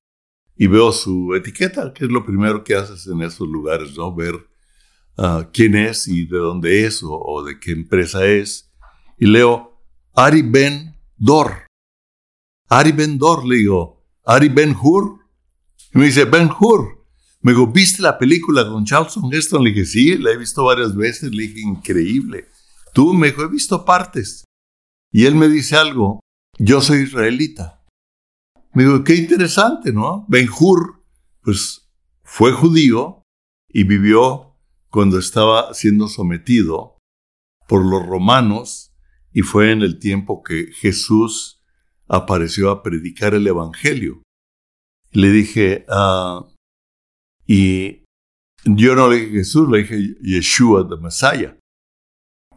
y 0.56 0.68
veo 0.68 0.92
su 0.92 1.34
etiqueta, 1.36 1.94
que 1.94 2.06
es 2.06 2.12
lo 2.12 2.26
primero 2.26 2.64
que 2.64 2.76
haces 2.76 3.08
en 3.08 3.22
esos 3.22 3.48
lugares, 3.48 3.98
¿no? 3.98 4.14
Ver 4.14 4.36
ah, 5.18 5.50
quién 5.52 5.76
es 5.76 6.08
y 6.08 6.26
de 6.26 6.38
dónde 6.38 6.86
es 6.86 7.02
o, 7.04 7.44
de 7.44 7.60
qué 7.60 7.72
empresa 7.72 8.26
es. 8.26 8.72
Y 9.18 9.26
leo 9.26 9.82
Ari 10.14 10.42
Ben 10.44 10.96
Dor. 11.18 11.68
Ari 12.70 12.92
Ben 12.92 13.18
Dor, 13.18 13.46
le 13.46 13.58
digo, 13.58 14.04
Ari 14.26 14.50
Ben 14.50 14.76
Hur. 14.80 15.20
Y 15.94 15.98
me 15.98 16.06
dice, 16.06 16.26
Ben 16.26 16.50
Hur. 16.60 17.04
Me 17.42 17.52
dijo, 17.52 17.68
¿viste 17.68 18.02
la 18.02 18.18
película 18.18 18.66
con 18.66 18.86
Charlton 18.86 19.34
Heston? 19.34 19.64
Le 19.64 19.72
dije, 19.72 19.86
sí, 19.86 20.18
la 20.18 20.32
he 20.32 20.38
visto 20.38 20.64
varias 20.64 20.96
veces. 20.96 21.32
Le 21.32 21.48
dije, 21.48 21.60
increíble. 21.60 22.48
Tú, 22.94 23.14
me 23.14 23.28
dijo, 23.28 23.44
he 23.44 23.50
visto 23.50 23.84
partes. 23.84 24.46
Y 25.12 25.26
él 25.26 25.36
me 25.36 25.50
dice 25.50 25.76
algo, 25.76 26.22
yo 26.58 26.82
soy 26.82 27.00
israelita. 27.00 27.83
Me 28.74 28.84
digo, 28.84 29.04
qué 29.04 29.16
interesante, 29.16 29.94
¿no? 29.94 30.26
Benjur, 30.28 31.04
pues 31.42 31.90
fue 32.24 32.52
judío 32.52 33.22
y 33.70 33.84
vivió 33.84 34.58
cuando 34.90 35.20
estaba 35.20 35.74
siendo 35.74 36.08
sometido 36.08 36.98
por 37.68 37.86
los 37.86 38.06
romanos 38.06 38.94
y 39.32 39.42
fue 39.42 39.72
en 39.72 39.82
el 39.82 40.00
tiempo 40.00 40.44
que 40.44 40.72
Jesús 40.74 41.62
apareció 42.08 42.70
a 42.70 42.84
predicar 42.84 43.34
el 43.34 43.48
Evangelio. 43.48 44.24
Le 45.12 45.30
dije, 45.30 45.86
ah, 45.90 46.48
y 47.46 48.04
yo 48.66 48.96
no 48.96 49.10
le 49.10 49.18
dije 49.18 49.32
Jesús, 49.32 49.70
le 49.70 49.80
dije 49.80 50.16
Yeshua, 50.22 50.88
the 50.88 50.98
Messiah. 50.98 51.58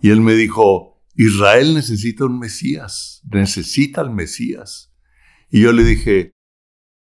Y 0.01 0.11
él 0.11 0.21
me 0.21 0.35
dijo, 0.35 1.03
Israel 1.15 1.75
necesita 1.75 2.27
un 2.27 2.39
Mesías, 2.39 3.23
necesita 3.31 4.03
al 4.03 4.11
Mesías. 4.11 4.93
Y 5.51 5.63
yo 5.63 5.73
le 5.73 5.85
dije 5.85 6.33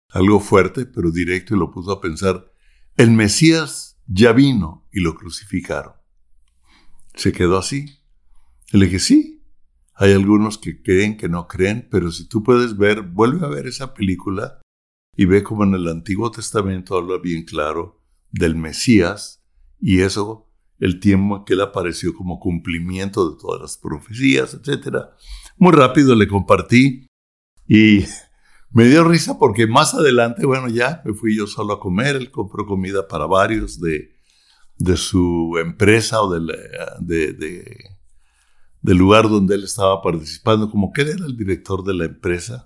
algo 0.09 0.39
fuerte, 0.39 0.85
pero 0.85 1.11
directo, 1.11 1.55
y 1.55 1.59
lo 1.59 1.71
puso 1.71 1.91
a 1.91 2.01
pensar, 2.01 2.51
el 2.95 3.11
Mesías 3.11 3.99
ya 4.07 4.31
vino 4.31 4.87
y 4.91 5.01
lo 5.01 5.15
crucificaron. 5.15 5.93
Se 7.15 7.31
quedó 7.31 7.57
así. 7.57 7.99
le 8.71 8.85
dije, 8.85 8.99
sí, 8.99 9.43
hay 9.95 10.13
algunos 10.13 10.57
que 10.57 10.81
creen, 10.81 11.17
que 11.17 11.29
no 11.29 11.47
creen, 11.47 11.87
pero 11.89 12.11
si 12.11 12.27
tú 12.27 12.43
puedes 12.43 12.77
ver, 12.77 13.01
vuelve 13.01 13.45
a 13.45 13.49
ver 13.49 13.65
esa 13.65 13.93
película 13.93 14.61
y 15.15 15.25
ve 15.25 15.41
como 15.43 15.63
en 15.63 15.73
el 15.73 15.87
Antiguo 15.87 16.29
Testamento 16.29 16.95
habla 16.95 17.17
bien 17.17 17.43
claro 17.43 18.03
del 18.29 18.55
Mesías 18.55 19.43
y 19.79 20.01
eso 20.01 20.47
el 20.79 20.99
tiempo 20.99 21.43
que 21.43 21.53
él 21.53 21.61
apareció 21.61 22.13
como 22.13 22.39
cumplimiento 22.39 23.31
de 23.31 23.37
todas 23.39 23.61
las 23.61 23.77
profecías, 23.77 24.53
etc. 24.53 24.97
Muy 25.57 25.71
rápido 25.71 26.13
le 26.15 26.27
compartí 26.27 27.07
y 27.67 28.05
me 28.71 28.85
dio 28.85 29.03
risa 29.03 29.39
porque 29.39 29.67
más 29.67 29.93
adelante, 29.93 30.45
bueno, 30.45 30.67
ya 30.69 31.01
me 31.05 31.13
fui 31.13 31.35
yo 31.35 31.47
solo 31.47 31.73
a 31.73 31.79
comer, 31.79 32.15
él 32.15 32.31
compró 32.31 32.65
comida 32.65 33.07
para 33.07 33.25
varios 33.25 33.79
de, 33.79 34.11
de 34.77 34.97
su 34.97 35.57
empresa 35.59 36.21
o 36.21 36.31
de, 36.31 36.53
de, 37.01 37.97
del 38.81 38.97
lugar 38.97 39.29
donde 39.29 39.55
él 39.55 39.63
estaba 39.63 40.01
participando, 40.01 40.69
como 40.69 40.91
que 40.91 41.01
él 41.01 41.09
era 41.09 41.25
el 41.25 41.37
director 41.37 41.83
de 41.83 41.93
la 41.93 42.05
empresa. 42.05 42.65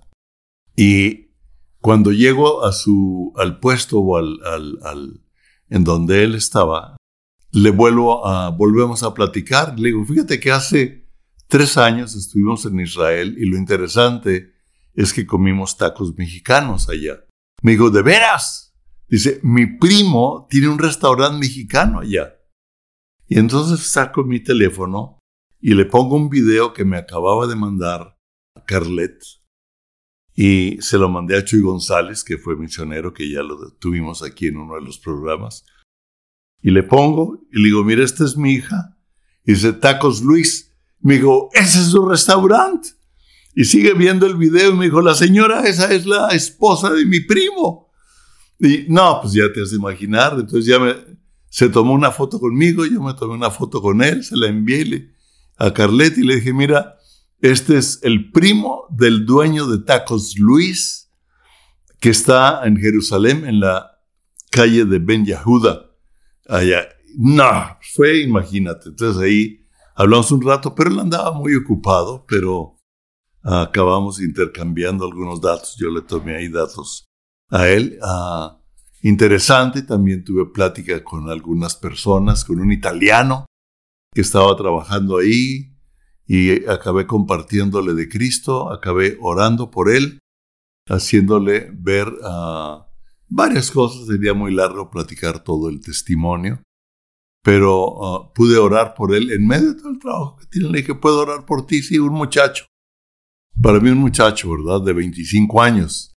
Y 0.76 1.32
cuando 1.80 2.12
llego 2.12 2.64
a 2.64 2.72
su, 2.72 3.32
al 3.36 3.58
puesto 3.58 3.98
o 3.98 4.16
al, 4.16 4.38
al, 4.82 5.20
en 5.68 5.84
donde 5.84 6.24
él 6.24 6.34
estaba, 6.34 6.96
le 7.50 7.70
vuelvo 7.70 8.22
volvemos 8.56 9.02
a 9.02 9.14
platicar. 9.14 9.78
Le 9.78 9.88
digo, 9.88 10.04
fíjate 10.04 10.40
que 10.40 10.52
hace 10.52 11.08
tres 11.48 11.76
años 11.76 12.14
estuvimos 12.14 12.64
en 12.66 12.80
Israel 12.80 13.36
y 13.38 13.46
lo 13.46 13.56
interesante 13.58 14.51
es 14.94 15.12
que 15.12 15.26
comimos 15.26 15.76
tacos 15.76 16.16
mexicanos 16.16 16.88
allá. 16.88 17.24
Me 17.62 17.72
digo, 17.72 17.90
¿de 17.90 18.02
veras? 18.02 18.74
Dice, 19.08 19.40
mi 19.42 19.66
primo 19.66 20.46
tiene 20.48 20.68
un 20.68 20.78
restaurante 20.78 21.38
mexicano 21.38 22.00
allá. 22.00 22.34
Y 23.28 23.38
entonces 23.38 23.86
saco 23.86 24.24
mi 24.24 24.40
teléfono 24.40 25.18
y 25.60 25.74
le 25.74 25.84
pongo 25.84 26.16
un 26.16 26.28
video 26.28 26.72
que 26.72 26.84
me 26.84 26.96
acababa 26.96 27.46
de 27.46 27.56
mandar 27.56 28.18
a 28.56 28.64
Carlet. 28.64 29.22
Y 30.34 30.78
se 30.80 30.98
lo 30.98 31.08
mandé 31.08 31.36
a 31.36 31.44
Chuy 31.44 31.60
González, 31.60 32.24
que 32.24 32.38
fue 32.38 32.56
misionero, 32.56 33.12
que 33.12 33.30
ya 33.30 33.42
lo 33.42 33.72
tuvimos 33.74 34.22
aquí 34.22 34.46
en 34.46 34.56
uno 34.56 34.74
de 34.74 34.80
los 34.82 34.98
programas. 34.98 35.64
Y 36.62 36.70
le 36.70 36.82
pongo 36.82 37.40
y 37.52 37.58
le 37.58 37.64
digo, 37.64 37.84
mira, 37.84 38.02
esta 38.02 38.24
es 38.24 38.36
mi 38.36 38.52
hija. 38.52 38.96
Y 39.44 39.52
dice, 39.52 39.72
Tacos 39.72 40.22
Luis. 40.22 40.70
Me 41.00 41.14
dijo, 41.14 41.50
ese 41.52 41.80
es 41.80 41.86
su 41.86 42.08
restaurante. 42.08 42.90
Y 43.54 43.64
sigue 43.64 43.94
viendo 43.94 44.26
el 44.26 44.36
video 44.36 44.70
y 44.70 44.74
me 44.74 44.84
dijo, 44.86 45.02
la 45.02 45.14
señora 45.14 45.64
esa 45.64 45.92
es 45.92 46.06
la 46.06 46.28
esposa 46.28 46.90
de 46.90 47.04
mi 47.04 47.20
primo. 47.20 47.90
Y 48.58 48.86
no, 48.88 49.18
pues 49.20 49.34
ya 49.34 49.52
te 49.52 49.62
has 49.62 49.70
de 49.70 49.76
imaginar. 49.76 50.34
Entonces 50.34 50.66
ya 50.66 50.78
se 51.48 51.68
tomó 51.68 51.92
una 51.92 52.10
foto 52.10 52.40
conmigo, 52.40 52.86
yo 52.86 53.02
me 53.02 53.12
tomé 53.14 53.34
una 53.34 53.50
foto 53.50 53.82
con 53.82 54.02
él, 54.02 54.24
se 54.24 54.36
la 54.36 54.46
envié 54.46 55.12
a 55.58 55.72
Carlet 55.74 56.16
y 56.16 56.22
le 56.22 56.36
dije, 56.36 56.54
mira, 56.54 56.96
este 57.40 57.76
es 57.76 57.98
el 58.02 58.30
primo 58.30 58.86
del 58.88 59.26
dueño 59.26 59.66
de 59.66 59.84
Tacos 59.84 60.38
Luis, 60.38 61.10
que 62.00 62.08
está 62.08 62.62
en 62.64 62.76
Jerusalén, 62.76 63.44
en 63.46 63.60
la 63.60 63.98
calle 64.50 64.84
de 64.84 64.98
Ben 64.98 65.26
Yahuda. 65.26 65.90
Allá. 66.48 66.88
No, 67.16 67.78
fue, 67.94 68.22
imagínate. 68.22 68.88
Entonces 68.88 69.22
ahí 69.22 69.66
hablamos 69.94 70.32
un 70.32 70.42
rato, 70.42 70.74
pero 70.74 70.90
él 70.90 70.98
andaba 70.98 71.32
muy 71.32 71.54
ocupado, 71.54 72.24
pero 72.26 72.76
acabamos 73.42 74.20
intercambiando 74.20 75.04
algunos 75.04 75.40
datos. 75.40 75.76
Yo 75.78 75.90
le 75.90 76.02
tomé 76.02 76.36
ahí 76.36 76.48
datos 76.48 77.04
a 77.50 77.68
él. 77.68 77.98
Uh, 78.00 78.56
interesante, 79.02 79.82
también 79.82 80.24
tuve 80.24 80.46
plática 80.46 81.02
con 81.02 81.28
algunas 81.28 81.74
personas, 81.74 82.44
con 82.44 82.60
un 82.60 82.72
italiano 82.72 83.46
que 84.14 84.20
estaba 84.20 84.56
trabajando 84.56 85.18
ahí 85.18 85.74
y 86.26 86.66
acabé 86.66 87.06
compartiéndole 87.06 87.94
de 87.94 88.08
Cristo, 88.08 88.70
acabé 88.70 89.18
orando 89.20 89.70
por 89.70 89.90
él, 89.90 90.18
haciéndole 90.88 91.70
ver 91.72 92.08
uh, 92.08 92.84
varias 93.28 93.70
cosas. 93.70 94.06
Sería 94.06 94.34
muy 94.34 94.52
largo 94.52 94.88
platicar 94.90 95.42
todo 95.42 95.68
el 95.68 95.80
testimonio, 95.80 96.62
pero 97.42 97.86
uh, 97.86 98.32
pude 98.32 98.56
orar 98.56 98.94
por 98.94 99.14
él 99.14 99.32
en 99.32 99.46
medio 99.46 99.74
de 99.74 99.80
todo 99.80 99.90
el 99.90 99.98
trabajo 99.98 100.36
que 100.36 100.46
tiene. 100.46 100.68
Le 100.68 100.78
dije, 100.78 100.94
¿puedo 100.94 101.20
orar 101.20 101.44
por 101.44 101.66
ti? 101.66 101.82
Sí, 101.82 101.98
un 101.98 102.12
muchacho. 102.12 102.66
Para 103.60 103.80
mí 103.80 103.90
un 103.90 103.98
muchacho, 103.98 104.50
¿verdad? 104.50 104.82
De 104.84 104.92
25 104.92 105.60
años. 105.62 106.12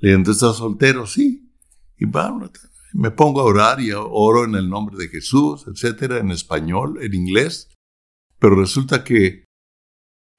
Le 0.00 0.16
dije, 0.16 0.30
¿estás 0.30 0.56
soltero? 0.56 1.06
Sí. 1.06 1.52
Y 1.96 2.04
bueno, 2.04 2.50
me 2.92 3.10
pongo 3.10 3.40
a 3.40 3.44
orar 3.44 3.80
y 3.80 3.92
oro 3.92 4.44
en 4.44 4.54
el 4.54 4.68
nombre 4.68 4.96
de 4.96 5.08
Jesús, 5.08 5.64
etcétera, 5.66 6.18
en 6.18 6.30
español, 6.30 6.98
en 7.02 7.14
inglés. 7.14 7.70
Pero 8.38 8.56
resulta 8.56 9.04
que 9.04 9.44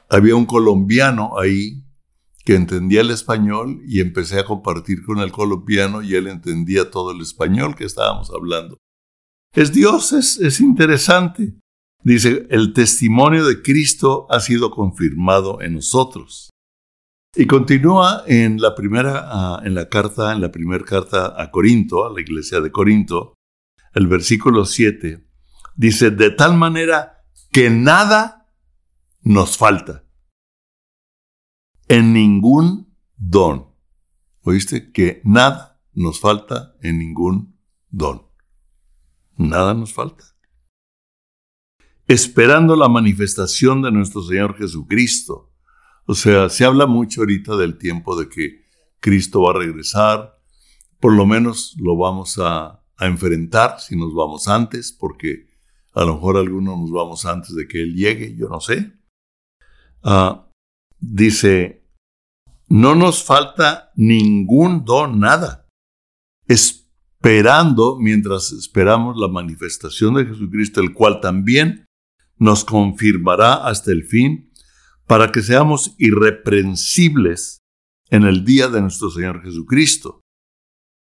había 0.09 0.35
un 0.35 0.45
colombiano 0.45 1.39
ahí 1.39 1.83
que 2.45 2.55
entendía 2.55 3.01
el 3.01 3.09
español 3.09 3.81
y 3.87 3.99
empecé 3.99 4.39
a 4.39 4.45
compartir 4.45 5.03
con 5.03 5.19
el 5.19 5.31
colombiano 5.31 6.03
y 6.03 6.13
él 6.13 6.27
entendía 6.27 6.91
todo 6.91 7.11
el 7.11 7.21
español 7.21 7.75
que 7.75 7.85
estábamos 7.85 8.29
hablando. 8.29 8.77
Es 9.53 9.73
Dios, 9.73 10.13
es, 10.13 10.37
es 10.37 10.61
interesante. 10.61 11.55
Dice, 12.05 12.45
el 12.51 12.71
testimonio 12.73 13.47
de 13.47 13.63
Cristo 13.63 14.27
ha 14.29 14.39
sido 14.39 14.69
confirmado 14.69 15.59
en 15.61 15.73
nosotros. 15.73 16.51
Y 17.35 17.47
continúa 17.47 18.23
en 18.27 18.61
la 18.61 18.75
primera, 18.75 19.23
ah, 19.25 19.61
en 19.65 19.73
la 19.73 19.89
carta, 19.89 20.31
en 20.31 20.41
la 20.41 20.51
carta 20.85 21.33
a 21.35 21.49
Corinto, 21.49 22.05
a 22.05 22.13
la 22.13 22.21
iglesia 22.21 22.61
de 22.61 22.71
Corinto, 22.71 23.33
el 23.95 24.05
versículo 24.05 24.65
7, 24.65 25.27
dice, 25.75 26.11
de 26.11 26.29
tal 26.29 26.55
manera 26.55 27.23
que 27.51 27.71
nada 27.71 28.51
nos 29.23 29.57
falta 29.57 30.03
en 31.87 32.13
ningún 32.13 32.95
don. 33.17 33.73
¿Oíste? 34.41 34.91
Que 34.91 35.21
nada 35.23 35.81
nos 35.91 36.19
falta 36.19 36.75
en 36.81 36.99
ningún 36.99 37.57
don. 37.89 38.27
Nada 39.37 39.73
nos 39.73 39.91
falta 39.91 40.34
esperando 42.07 42.75
la 42.75 42.87
manifestación 42.87 43.81
de 43.81 43.91
nuestro 43.91 44.21
Señor 44.21 44.57
Jesucristo. 44.57 45.51
O 46.05 46.13
sea, 46.13 46.49
se 46.49 46.65
habla 46.65 46.85
mucho 46.85 47.21
ahorita 47.21 47.55
del 47.55 47.77
tiempo 47.77 48.19
de 48.19 48.29
que 48.29 48.65
Cristo 48.99 49.41
va 49.41 49.51
a 49.51 49.59
regresar, 49.59 50.39
por 50.99 51.13
lo 51.13 51.25
menos 51.25 51.75
lo 51.79 51.97
vamos 51.97 52.39
a, 52.39 52.81
enfrentar 52.97 53.81
si 53.81 53.97
nos 53.97 54.13
vamos 54.13 54.47
antes, 54.47 54.93
porque 54.93 55.49
a 55.93 56.05
lo 56.05 56.15
mejor 56.15 56.37
algunos 56.37 56.79
nos 56.79 56.91
vamos 56.91 57.25
antes 57.25 57.53
de 57.53 57.67
que 57.67 57.83
Él 57.83 57.93
llegue, 57.93 58.37
yo 58.37 58.47
no 58.47 58.61
sé. 58.61 58.93
Ah, 60.01 60.49
dice, 60.97 61.85
no 62.69 62.95
nos 62.95 63.21
falta 63.21 63.91
ningún 63.95 64.85
don, 64.85 65.19
nada. 65.19 65.67
Esperando, 66.47 67.97
mientras 67.99 68.53
esperamos 68.53 69.17
la 69.17 69.27
manifestación 69.27 70.13
de 70.13 70.27
Jesucristo, 70.27 70.79
el 70.79 70.93
cual 70.93 71.19
también 71.19 71.85
nos 72.37 72.65
confirmará 72.65 73.65
hasta 73.67 73.91
el 73.91 74.03
fin, 74.05 74.51
para 75.07 75.31
que 75.31 75.41
seamos 75.41 75.95
irreprensibles 75.97 77.59
en 78.09 78.23
el 78.23 78.43
día 78.43 78.67
de 78.67 78.81
nuestro 78.81 79.09
Señor 79.09 79.43
Jesucristo. 79.43 80.21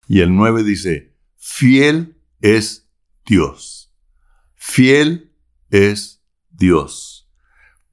Y 0.09 0.21
el 0.21 0.35
9 0.35 0.63
dice, 0.65 1.17
fiel 1.37 2.21
es 2.41 2.91
Dios, 3.27 3.95
fiel 4.55 5.35
es 5.71 6.25
Dios, 6.51 7.31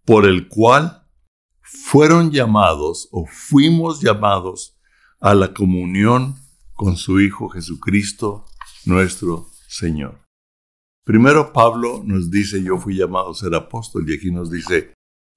por 0.05 0.25
el 0.25 0.47
cual 0.47 1.07
fueron 1.61 2.31
llamados 2.31 3.07
o 3.11 3.25
fuimos 3.25 4.01
llamados 4.01 4.77
a 5.19 5.35
la 5.35 5.53
comunión 5.53 6.35
con 6.73 6.97
su 6.97 7.19
Hijo 7.19 7.49
Jesucristo, 7.49 8.45
nuestro 8.85 9.47
Señor. 9.67 10.28
Primero 11.05 11.53
Pablo 11.53 12.03
nos 12.05 12.29
dice, 12.29 12.63
yo 12.63 12.77
fui 12.77 12.95
llamado 12.95 13.31
a 13.31 13.35
ser 13.35 13.55
apóstol, 13.55 14.05
y 14.07 14.15
aquí 14.15 14.31
nos 14.31 14.51
dice 14.51 14.93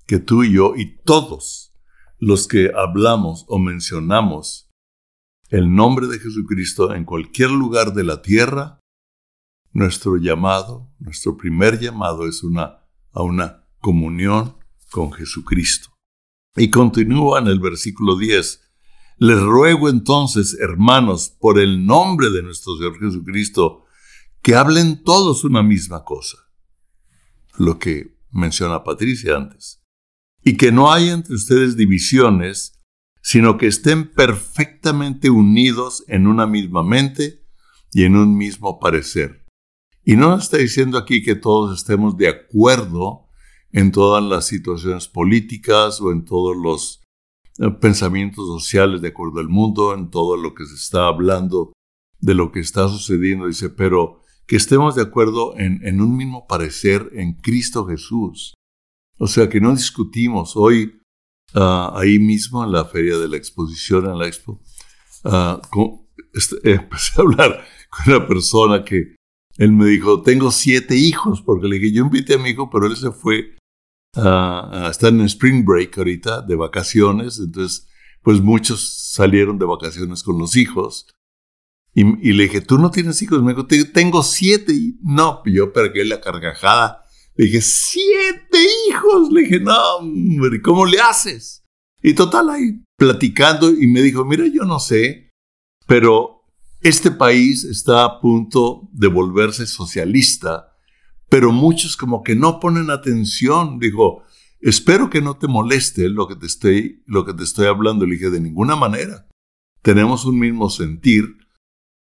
que 0.06 0.18
tú 0.18 0.44
y 0.44 0.52
yo 0.52 0.74
y 0.76 0.98
todos 1.02 1.74
los 2.18 2.46
que 2.46 2.70
hablamos 2.74 3.44
o 3.48 3.58
mencionamos 3.58 4.70
el 5.48 5.74
nombre 5.74 6.06
de 6.06 6.18
Jesucristo 6.18 6.94
en 6.94 7.04
cualquier 7.04 7.50
lugar 7.50 7.92
de 7.92 8.04
la 8.04 8.22
tierra, 8.22 8.80
nuestro 9.72 10.16
llamado, 10.16 10.90
nuestro 10.98 11.36
primer 11.36 11.78
llamado 11.78 12.26
es 12.26 12.42
una, 12.42 12.86
a 13.12 13.22
una 13.22 13.66
comunión 13.78 14.56
con 14.90 15.12
Jesucristo. 15.12 15.90
Y 16.56 16.70
continúa 16.70 17.38
en 17.38 17.48
el 17.48 17.60
versículo 17.60 18.16
10. 18.16 18.60
Les 19.18 19.40
ruego 19.40 19.88
entonces, 19.88 20.56
hermanos, 20.60 21.36
por 21.38 21.58
el 21.58 21.84
nombre 21.84 22.30
de 22.30 22.42
nuestro 22.42 22.76
Señor 22.76 22.98
Jesucristo, 22.98 23.84
que 24.42 24.56
hablen 24.56 25.02
todos 25.02 25.44
una 25.44 25.62
misma 25.62 26.04
cosa, 26.04 26.38
lo 27.56 27.78
que 27.78 28.18
menciona 28.30 28.82
Patricia 28.82 29.36
antes, 29.36 29.82
y 30.42 30.56
que 30.56 30.72
no 30.72 30.92
haya 30.92 31.12
entre 31.12 31.34
ustedes 31.34 31.76
divisiones, 31.76 32.80
sino 33.22 33.56
que 33.56 33.68
estén 33.68 34.10
perfectamente 34.10 35.30
unidos 35.30 36.04
en 36.08 36.26
una 36.26 36.46
misma 36.46 36.82
mente 36.82 37.44
y 37.92 38.02
en 38.02 38.16
un 38.16 38.36
mismo 38.36 38.80
parecer. 38.80 39.46
Y 40.04 40.16
no 40.16 40.36
está 40.36 40.56
diciendo 40.56 40.98
aquí 40.98 41.22
que 41.22 41.36
todos 41.36 41.78
estemos 41.78 42.16
de 42.16 42.28
acuerdo 42.28 43.28
en 43.70 43.92
todas 43.92 44.24
las 44.24 44.46
situaciones 44.46 45.06
políticas 45.06 46.00
o 46.00 46.10
en 46.10 46.24
todos 46.24 46.56
los 46.56 47.00
eh, 47.58 47.70
pensamientos 47.70 48.46
sociales 48.46 49.00
de 49.00 49.08
acuerdo 49.08 49.38
al 49.38 49.48
mundo, 49.48 49.94
en 49.94 50.10
todo 50.10 50.36
lo 50.36 50.54
que 50.54 50.66
se 50.66 50.74
está 50.74 51.06
hablando 51.06 51.72
de 52.18 52.34
lo 52.34 52.50
que 52.50 52.58
está 52.58 52.88
sucediendo. 52.88 53.46
Dice, 53.46 53.70
pero 53.70 54.21
que 54.46 54.56
estemos 54.56 54.94
de 54.94 55.02
acuerdo 55.02 55.54
en, 55.56 56.00
un 56.00 56.16
mismo 56.16 56.46
parecer 56.46 57.10
en 57.14 57.34
Cristo 57.34 57.86
Jesús. 57.86 58.54
O 59.18 59.26
sea, 59.26 59.48
que 59.48 59.60
no 59.60 59.72
discutimos. 59.72 60.56
Hoy, 60.56 61.00
ah, 61.54 61.92
ahí 61.94 62.18
mismo 62.18 62.64
en 62.64 62.72
la 62.72 62.84
feria 62.84 63.18
de 63.18 63.28
la 63.28 63.36
exposición, 63.36 64.06
en 64.06 64.18
la 64.18 64.26
expo, 64.26 64.60
uh, 65.24 66.06
empecé 66.64 67.12
a 67.16 67.22
hablar 67.22 67.64
con 67.90 68.14
una 68.14 68.26
persona 68.26 68.84
que 68.84 69.16
él 69.58 69.72
me 69.72 69.86
dijo, 69.86 70.22
tengo 70.22 70.50
siete 70.50 70.96
hijos, 70.96 71.42
porque 71.42 71.68
le 71.68 71.78
dije, 71.78 71.92
yo 71.92 72.04
invité 72.04 72.34
a 72.34 72.38
mi 72.38 72.50
hijo, 72.50 72.70
pero 72.70 72.86
él 72.86 72.96
se 72.96 73.12
fue 73.12 73.56
a 74.14 74.88
estar 74.90 75.10
en 75.10 75.22
spring 75.22 75.64
break 75.64 75.96
ahorita, 75.96 76.42
de 76.42 76.54
vacaciones, 76.56 77.38
entonces, 77.38 77.88
pues 78.22 78.40
muchos 78.40 79.12
salieron 79.12 79.58
de 79.58 79.66
vacaciones 79.66 80.22
con 80.22 80.38
los 80.38 80.56
hijos. 80.56 81.06
Y, 81.94 82.32
le 82.32 82.44
dije, 82.44 82.62
¿tú 82.62 82.78
no 82.78 82.90
tienes 82.90 83.20
hijos? 83.20 83.42
Me 83.42 83.52
dijo, 83.52 83.66
tengo 83.92 84.22
siete. 84.22 84.72
Y 84.72 84.98
no, 85.02 85.42
yo 85.44 85.72
pergué 85.72 86.04
la 86.04 86.20
carcajada. 86.20 87.04
Le 87.34 87.46
dije, 87.46 87.60
¿siete 87.60 88.58
hijos? 88.88 89.30
Le 89.30 89.42
dije, 89.42 89.60
no, 89.60 89.96
hombre, 89.96 90.62
¿cómo 90.62 90.86
le 90.86 91.00
haces? 91.00 91.64
Y 92.02 92.14
total, 92.14 92.50
ahí 92.50 92.82
platicando, 92.96 93.70
y 93.70 93.88
me 93.88 94.00
dijo, 94.00 94.24
mira, 94.24 94.46
yo 94.46 94.62
no 94.64 94.78
sé, 94.78 95.32
pero 95.86 96.44
este 96.80 97.10
país 97.10 97.64
está 97.64 98.04
a 98.04 98.20
punto 98.20 98.88
de 98.92 99.08
volverse 99.08 99.66
socialista, 99.66 100.72
pero 101.28 101.52
muchos 101.52 101.96
como 101.96 102.22
que 102.22 102.36
no 102.36 102.60
ponen 102.60 102.90
atención. 102.90 103.78
Dijo, 103.78 104.22
espero 104.60 105.10
que 105.10 105.20
no 105.20 105.36
te 105.36 105.48
moleste 105.48 106.08
lo 106.08 106.28
que 106.28 106.36
te 106.36 106.46
estoy, 106.46 107.02
lo 107.06 107.24
que 107.24 107.34
te 107.34 107.42
estoy 107.44 107.66
hablando. 107.66 108.06
Le 108.06 108.14
dije, 108.14 108.30
de 108.30 108.40
ninguna 108.40 108.76
manera. 108.76 109.26
Tenemos 109.82 110.24
un 110.24 110.38
mismo 110.38 110.70
sentir 110.70 111.41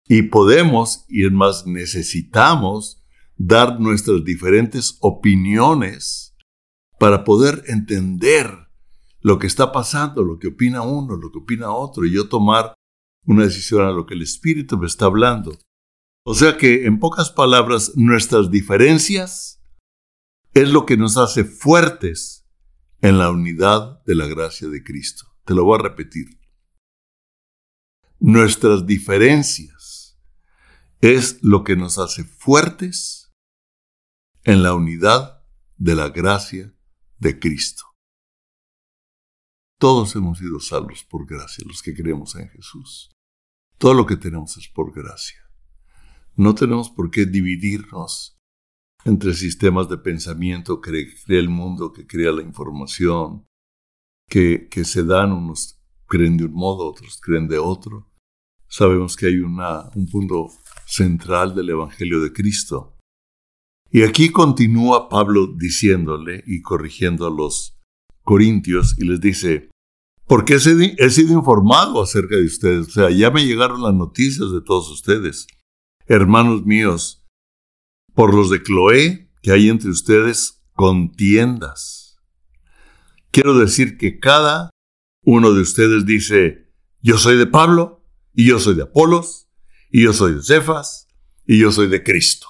y 0.06 0.22
podemos, 0.22 1.04
y 1.08 1.24
es 1.24 1.32
más, 1.32 1.66
necesitamos 1.66 3.02
dar 3.36 3.80
nuestras 3.80 4.24
diferentes 4.24 4.98
opiniones 5.00 6.36
para 6.98 7.24
poder 7.24 7.64
entender 7.66 8.68
lo 9.20 9.38
que 9.38 9.46
está 9.46 9.72
pasando, 9.72 10.22
lo 10.22 10.38
que 10.38 10.48
opina 10.48 10.82
uno, 10.82 11.16
lo 11.16 11.32
que 11.32 11.38
opina 11.38 11.72
otro, 11.72 12.04
y 12.04 12.12
yo 12.12 12.28
tomar 12.28 12.74
una 13.24 13.44
decisión 13.44 13.86
a 13.86 13.92
lo 13.92 14.04
que 14.04 14.14
el 14.14 14.22
Espíritu 14.22 14.76
me 14.76 14.86
está 14.86 15.06
hablando. 15.06 15.58
O 16.26 16.34
sea 16.34 16.56
que, 16.56 16.86
en 16.86 16.98
pocas 16.98 17.30
palabras, 17.30 17.92
nuestras 17.96 18.50
diferencias 18.50 19.62
es 20.52 20.68
lo 20.68 20.86
que 20.86 20.96
nos 20.96 21.16
hace 21.16 21.44
fuertes 21.44 22.46
en 23.00 23.18
la 23.18 23.30
unidad 23.30 24.02
de 24.04 24.14
la 24.14 24.26
gracia 24.26 24.68
de 24.68 24.82
Cristo. 24.82 25.26
Te 25.44 25.54
lo 25.54 25.64
voy 25.64 25.78
a 25.78 25.82
repetir. 25.82 26.38
Nuestras 28.20 28.86
diferencias 28.86 29.93
es 31.12 31.42
lo 31.42 31.64
que 31.64 31.76
nos 31.76 31.98
hace 31.98 32.24
fuertes 32.24 33.30
en 34.42 34.62
la 34.62 34.74
unidad 34.74 35.44
de 35.76 35.94
la 35.94 36.08
gracia 36.08 36.74
de 37.18 37.38
Cristo. 37.38 37.84
Todos 39.78 40.16
hemos 40.16 40.38
sido 40.38 40.60
salvos 40.60 41.04
por 41.04 41.26
gracia, 41.26 41.62
los 41.66 41.82
que 41.82 41.94
creemos 41.94 42.36
en 42.36 42.48
Jesús. 42.48 43.10
Todo 43.76 43.92
lo 43.92 44.06
que 44.06 44.16
tenemos 44.16 44.56
es 44.56 44.68
por 44.68 44.94
gracia. 44.94 45.40
No 46.36 46.54
tenemos 46.54 46.88
por 46.88 47.10
qué 47.10 47.26
dividirnos 47.26 48.38
entre 49.04 49.34
sistemas 49.34 49.90
de 49.90 49.98
pensamiento 49.98 50.80
que 50.80 51.14
crea 51.26 51.38
el 51.38 51.50
mundo, 51.50 51.92
que 51.92 52.06
crea 52.06 52.32
la 52.32 52.40
información, 52.40 53.44
que, 54.26 54.68
que 54.70 54.86
se 54.86 55.04
dan, 55.04 55.32
unos 55.32 55.82
creen 56.06 56.38
de 56.38 56.46
un 56.46 56.54
modo, 56.54 56.88
otros 56.88 57.20
creen 57.20 57.46
de 57.46 57.58
otro. 57.58 58.10
Sabemos 58.68 59.16
que 59.16 59.26
hay 59.26 59.36
un 59.36 60.08
punto 60.10 60.48
central 60.86 61.54
del 61.54 61.70
Evangelio 61.70 62.20
de 62.20 62.32
Cristo. 62.32 62.96
Y 63.90 64.02
aquí 64.02 64.30
continúa 64.30 65.08
Pablo 65.08 65.46
diciéndole 65.56 66.42
y 66.46 66.62
corrigiendo 66.62 67.26
a 67.26 67.30
los 67.30 67.78
corintios 68.22 68.96
y 68.98 69.04
les 69.04 69.20
dice, 69.20 69.70
porque 70.26 70.54
he 70.54 71.10
sido 71.10 71.32
informado 71.32 72.02
acerca 72.02 72.36
de 72.36 72.44
ustedes. 72.44 72.88
O 72.88 72.90
sea, 72.90 73.10
ya 73.10 73.30
me 73.30 73.44
llegaron 73.44 73.82
las 73.82 73.94
noticias 73.94 74.50
de 74.50 74.62
todos 74.62 74.90
ustedes. 74.90 75.46
Hermanos 76.06 76.64
míos, 76.64 77.24
por 78.14 78.34
los 78.34 78.50
de 78.50 78.62
Cloé, 78.62 79.30
que 79.42 79.52
hay 79.52 79.68
entre 79.68 79.90
ustedes 79.90 80.62
contiendas. 80.72 82.16
Quiero 83.30 83.58
decir 83.58 83.98
que 83.98 84.18
cada 84.18 84.70
uno 85.22 85.52
de 85.52 85.62
ustedes 85.62 86.06
dice, 86.06 86.72
yo 87.00 87.18
soy 87.18 87.36
de 87.36 87.46
Pablo, 87.46 88.04
y 88.34 88.48
yo 88.48 88.58
soy 88.58 88.74
de 88.74 88.82
Apolos, 88.82 89.43
y 89.94 90.02
yo 90.02 90.12
soy 90.12 90.34
de 90.34 90.42
Cefas, 90.42 91.06
y 91.46 91.60
yo 91.60 91.70
soy 91.70 91.86
de 91.86 92.02
Cristo. 92.02 92.48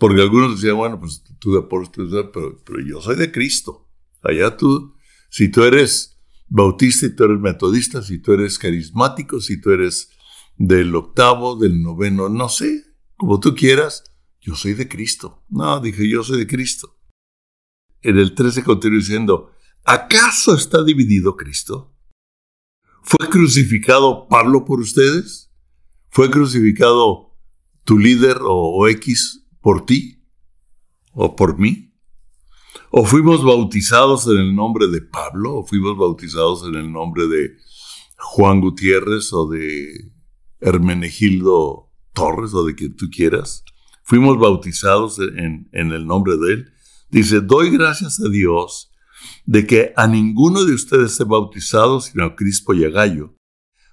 Porque 0.00 0.20
algunos 0.20 0.56
decían, 0.56 0.76
bueno, 0.76 0.98
pues 0.98 1.22
tú 1.38 1.56
Apolos, 1.56 1.92
pero, 1.94 2.60
pero 2.64 2.80
yo 2.84 3.00
soy 3.00 3.14
de 3.14 3.30
Cristo. 3.30 3.88
Allá 4.24 4.56
tú, 4.56 4.96
si 5.30 5.52
tú 5.52 5.62
eres 5.62 6.18
bautista, 6.48 7.06
y 7.06 7.14
tú 7.14 7.22
eres 7.22 7.38
metodista, 7.38 8.02
si 8.02 8.18
tú 8.18 8.32
eres 8.32 8.58
carismático, 8.58 9.40
si 9.40 9.60
tú 9.60 9.70
eres 9.70 10.10
del 10.56 10.96
octavo, 10.96 11.54
del 11.54 11.80
noveno, 11.80 12.28
no 12.28 12.48
sé, 12.48 12.82
como 13.14 13.38
tú 13.38 13.54
quieras, 13.54 14.02
yo 14.40 14.56
soy 14.56 14.74
de 14.74 14.88
Cristo. 14.88 15.44
No, 15.48 15.78
dije, 15.78 16.10
yo 16.10 16.24
soy 16.24 16.38
de 16.38 16.48
Cristo. 16.48 16.98
En 18.02 18.18
el 18.18 18.34
13 18.34 18.64
continúa 18.64 18.98
diciendo, 18.98 19.52
¿acaso 19.84 20.56
está 20.56 20.82
dividido 20.82 21.36
Cristo? 21.36 21.94
¿Fue 23.04 23.28
crucificado 23.30 24.26
Pablo 24.28 24.64
por 24.64 24.80
ustedes? 24.80 25.45
¿Fue 26.16 26.30
crucificado 26.30 27.36
tu 27.84 27.98
líder 27.98 28.38
o 28.40 28.88
X 28.88 29.46
por 29.60 29.84
ti? 29.84 30.24
¿O 31.12 31.36
por 31.36 31.58
mí? 31.58 31.92
o 32.90 33.04
fuimos 33.04 33.44
bautizados 33.44 34.26
en 34.26 34.38
el 34.38 34.54
nombre 34.54 34.86
de 34.88 35.02
Pablo, 35.02 35.56
o 35.56 35.66
fuimos 35.66 35.98
bautizados 35.98 36.66
en 36.66 36.76
el 36.76 36.90
nombre 36.90 37.26
de 37.26 37.58
Juan 38.16 38.62
Gutiérrez 38.62 39.30
o 39.34 39.46
de 39.46 40.14
Hermenegildo 40.60 41.90
Torres 42.14 42.54
o 42.54 42.64
de 42.64 42.74
quien 42.74 42.96
tú 42.96 43.10
quieras. 43.10 43.62
Fuimos 44.02 44.38
bautizados 44.38 45.18
en, 45.18 45.68
en 45.72 45.92
el 45.92 46.06
nombre 46.06 46.38
de 46.38 46.54
él. 46.54 46.72
Dice, 47.10 47.42
doy 47.42 47.68
gracias 47.68 48.20
a 48.20 48.30
Dios 48.30 48.90
de 49.44 49.66
que 49.66 49.92
a 49.94 50.06
ninguno 50.06 50.64
de 50.64 50.72
ustedes 50.72 51.12
se 51.12 51.24
bautizado 51.24 52.00
sino 52.00 52.24
a 52.24 52.36
Crispo 52.36 52.72
y 52.72 52.86
a 52.86 52.88
Gallo, 52.88 53.36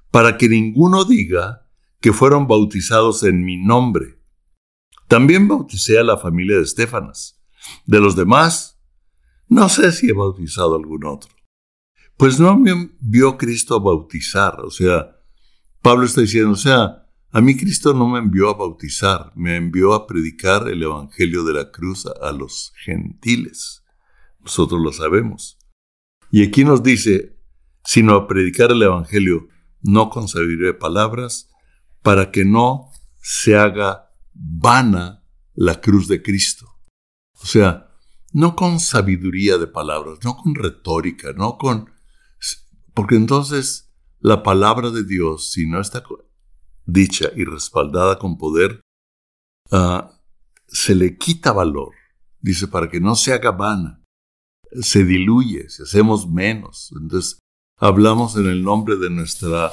para 0.09 0.37
que 0.37 0.47
ninguno 0.47 1.03
diga 1.03 1.62
que 2.03 2.11
fueron 2.11 2.47
bautizados 2.47 3.23
en 3.23 3.45
mi 3.45 3.55
nombre. 3.55 4.19
También 5.07 5.47
bauticé 5.47 5.97
a 5.97 6.03
la 6.03 6.17
familia 6.17 6.57
de 6.57 6.63
Estefanas. 6.63 7.41
De 7.85 8.01
los 8.01 8.17
demás, 8.17 8.77
no 9.47 9.69
sé 9.69 9.93
si 9.93 10.09
he 10.09 10.13
bautizado 10.13 10.73
a 10.73 10.79
algún 10.79 11.05
otro. 11.05 11.31
Pues 12.17 12.41
no 12.41 12.59
me 12.59 12.71
envió 12.71 13.37
Cristo 13.37 13.75
a 13.75 13.79
bautizar. 13.79 14.59
O 14.65 14.69
sea, 14.69 15.15
Pablo 15.81 16.03
está 16.03 16.19
diciendo, 16.19 16.51
o 16.51 16.57
sea, 16.57 17.07
a 17.31 17.39
mí 17.39 17.55
Cristo 17.55 17.93
no 17.93 18.09
me 18.09 18.19
envió 18.19 18.49
a 18.49 18.55
bautizar, 18.55 19.31
me 19.33 19.55
envió 19.55 19.93
a 19.93 20.05
predicar 20.05 20.67
el 20.67 20.83
Evangelio 20.83 21.45
de 21.45 21.53
la 21.53 21.71
cruz 21.71 22.05
a 22.05 22.33
los 22.33 22.73
gentiles. 22.83 23.81
Nosotros 24.41 24.81
lo 24.81 24.91
sabemos. 24.91 25.57
Y 26.31 26.43
aquí 26.43 26.65
nos 26.65 26.83
dice, 26.83 27.39
sino 27.85 28.13
a 28.15 28.27
predicar 28.27 28.71
el 28.71 28.83
Evangelio, 28.83 29.47
no 29.81 30.09
con 30.09 30.27
sabiduría 30.27 30.77
palabras, 30.77 31.47
para 32.03 32.29
que 32.29 32.45
no 32.45 32.91
se 33.19 33.57
haga 33.57 34.11
vana 34.33 35.23
la 35.55 35.81
cruz 35.81 36.07
de 36.07 36.21
Cristo. 36.21 36.67
O 37.41 37.45
sea, 37.45 37.89
no 38.31 38.55
con 38.55 38.79
sabiduría 38.79 39.57
de 39.57 39.67
palabras, 39.67 40.19
no 40.23 40.35
con 40.37 40.55
retórica, 40.55 41.33
no 41.33 41.57
con... 41.57 41.91
Porque 42.93 43.15
entonces 43.15 43.93
la 44.19 44.43
palabra 44.43 44.89
de 44.91 45.03
Dios, 45.03 45.51
si 45.51 45.67
no 45.67 45.81
está 45.81 46.03
dicha 46.85 47.29
y 47.35 47.43
respaldada 47.45 48.19
con 48.19 48.37
poder, 48.37 48.81
ah, 49.71 50.11
se 50.67 50.95
le 50.95 51.17
quita 51.17 51.51
valor. 51.51 51.93
Dice, 52.39 52.67
para 52.67 52.89
que 52.89 52.99
no 52.99 53.15
se 53.15 53.33
haga 53.33 53.51
vana, 53.51 54.03
se 54.81 55.03
diluye, 55.03 55.69
si 55.69 55.83
hacemos 55.83 56.29
menos. 56.29 56.93
Entonces, 56.99 57.39
hablamos 57.77 58.35
en 58.35 58.47
el 58.47 58.63
nombre 58.63 58.95
de 58.97 59.09
nuestra, 59.09 59.71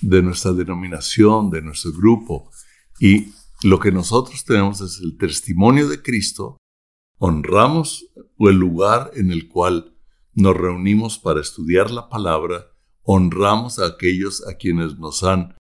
de 0.00 0.22
nuestra 0.22 0.52
denominación, 0.52 1.50
de 1.50 1.62
nuestro 1.62 1.92
grupo, 1.92 2.50
y 3.00 3.32
lo 3.62 3.78
que 3.80 3.92
nosotros 3.92 4.44
tenemos 4.44 4.80
es 4.80 5.00
el 5.02 5.16
testimonio 5.16 5.88
de 5.88 6.02
Cristo. 6.02 6.58
Honramos 7.18 8.06
el 8.38 8.56
lugar 8.56 9.10
en 9.14 9.32
el 9.32 9.48
cual 9.48 9.96
nos 10.34 10.56
reunimos 10.56 11.18
para 11.18 11.40
estudiar 11.40 11.90
la 11.90 12.08
palabra, 12.08 12.66
honramos 13.02 13.78
a 13.78 13.86
aquellos 13.86 14.46
a 14.46 14.56
quienes 14.56 14.98
nos 14.98 15.22
han, 15.22 15.56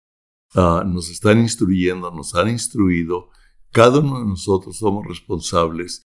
ah, 0.55 0.85
nos 0.87 1.11
están 1.11 1.41
instruyendo, 1.41 2.11
nos 2.13 2.35
han 2.37 2.49
instruido. 2.49 3.31
Cada 3.73 3.99
uno 3.99 4.21
de 4.21 4.27
nosotros 4.27 4.79
somos 4.79 5.07
responsables 5.07 6.05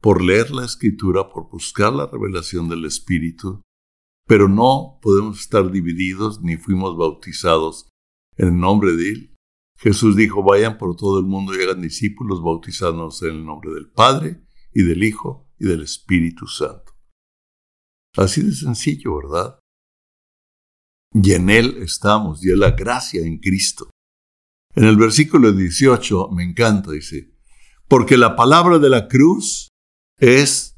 por 0.00 0.22
leer 0.22 0.50
la 0.50 0.64
escritura, 0.64 1.28
por 1.28 1.50
buscar 1.50 1.92
la 1.92 2.06
revelación 2.06 2.68
del 2.68 2.84
Espíritu, 2.86 3.60
pero 4.28 4.46
no 4.46 4.98
podemos 5.00 5.40
estar 5.40 5.72
divididos 5.72 6.42
ni 6.42 6.56
fuimos 6.56 6.96
bautizados 6.96 7.88
en 8.36 8.48
el 8.48 8.58
nombre 8.58 8.92
de 8.92 9.08
Él, 9.08 9.34
Jesús 9.78 10.16
dijo, 10.16 10.42
vayan 10.42 10.76
por 10.76 10.96
todo 10.96 11.18
el 11.18 11.24
mundo 11.24 11.54
y 11.54 11.62
hagan 11.62 11.80
discípulos 11.80 12.42
bautizándonos 12.42 13.22
en 13.22 13.30
el 13.30 13.44
nombre 13.44 13.72
del 13.72 13.90
Padre 13.90 14.44
y 14.72 14.82
del 14.82 15.02
Hijo 15.02 15.48
y 15.58 15.66
del 15.66 15.82
Espíritu 15.82 16.46
Santo. 16.46 16.92
Así 18.16 18.42
de 18.42 18.52
sencillo, 18.52 19.16
¿verdad? 19.16 19.58
Y 21.14 21.32
en 21.32 21.48
Él 21.48 21.78
estamos, 21.78 22.44
y 22.44 22.50
es 22.50 22.58
la 22.58 22.72
gracia 22.72 23.24
en 23.24 23.38
Cristo. 23.38 23.88
En 24.74 24.84
el 24.84 24.96
versículo 24.96 25.52
18 25.52 26.28
me 26.32 26.44
encanta, 26.44 26.90
dice, 26.90 27.34
porque 27.88 28.18
la 28.18 28.36
palabra 28.36 28.78
de 28.78 28.90
la 28.90 29.08
cruz 29.08 29.68
es 30.18 30.76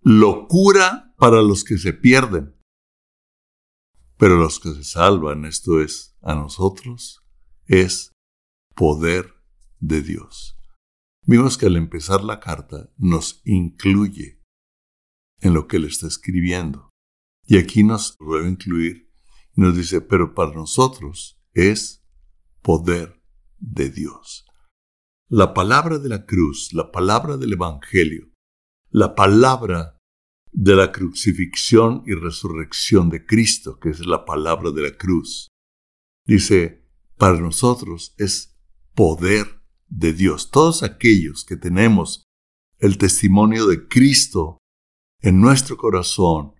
locura 0.00 1.14
para 1.16 1.42
los 1.42 1.64
que 1.64 1.78
se 1.78 1.92
pierden, 1.92 2.57
pero 4.18 4.36
los 4.36 4.60
que 4.60 4.74
se 4.74 4.84
salvan, 4.84 5.44
esto 5.44 5.80
es, 5.80 6.16
a 6.22 6.34
nosotros, 6.34 7.24
es 7.66 8.12
poder 8.74 9.34
de 9.78 10.02
Dios. 10.02 10.58
Vimos 11.24 11.56
que 11.56 11.66
al 11.66 11.76
empezar 11.76 12.24
la 12.24 12.40
carta 12.40 12.90
nos 12.96 13.40
incluye 13.44 14.42
en 15.40 15.54
lo 15.54 15.68
que 15.68 15.76
él 15.76 15.84
está 15.84 16.06
escribiendo. 16.06 16.90
Y 17.46 17.58
aquí 17.58 17.82
nos 17.84 18.16
vuelve 18.18 18.48
a 18.48 18.50
incluir 18.50 19.10
y 19.56 19.60
nos 19.60 19.76
dice, 19.76 20.00
pero 20.00 20.34
para 20.34 20.52
nosotros 20.52 21.40
es 21.54 22.04
poder 22.62 23.22
de 23.58 23.90
Dios. 23.90 24.44
La 25.28 25.54
palabra 25.54 25.98
de 25.98 26.08
la 26.08 26.26
cruz, 26.26 26.72
la 26.72 26.90
palabra 26.90 27.36
del 27.36 27.52
Evangelio, 27.52 28.30
la 28.90 29.14
palabra 29.14 29.97
de 30.60 30.74
la 30.74 30.90
crucifixión 30.90 32.02
y 32.04 32.14
resurrección 32.14 33.10
de 33.10 33.24
Cristo, 33.24 33.78
que 33.78 33.90
es 33.90 34.04
la 34.04 34.24
palabra 34.24 34.72
de 34.72 34.82
la 34.82 34.96
cruz. 34.96 35.46
Dice, 36.26 36.84
para 37.16 37.38
nosotros 37.38 38.12
es 38.18 38.58
poder 38.92 39.62
de 39.86 40.12
Dios. 40.12 40.50
Todos 40.50 40.82
aquellos 40.82 41.44
que 41.44 41.56
tenemos 41.56 42.24
el 42.80 42.98
testimonio 42.98 43.68
de 43.68 43.86
Cristo 43.86 44.58
en 45.22 45.40
nuestro 45.40 45.76
corazón, 45.76 46.54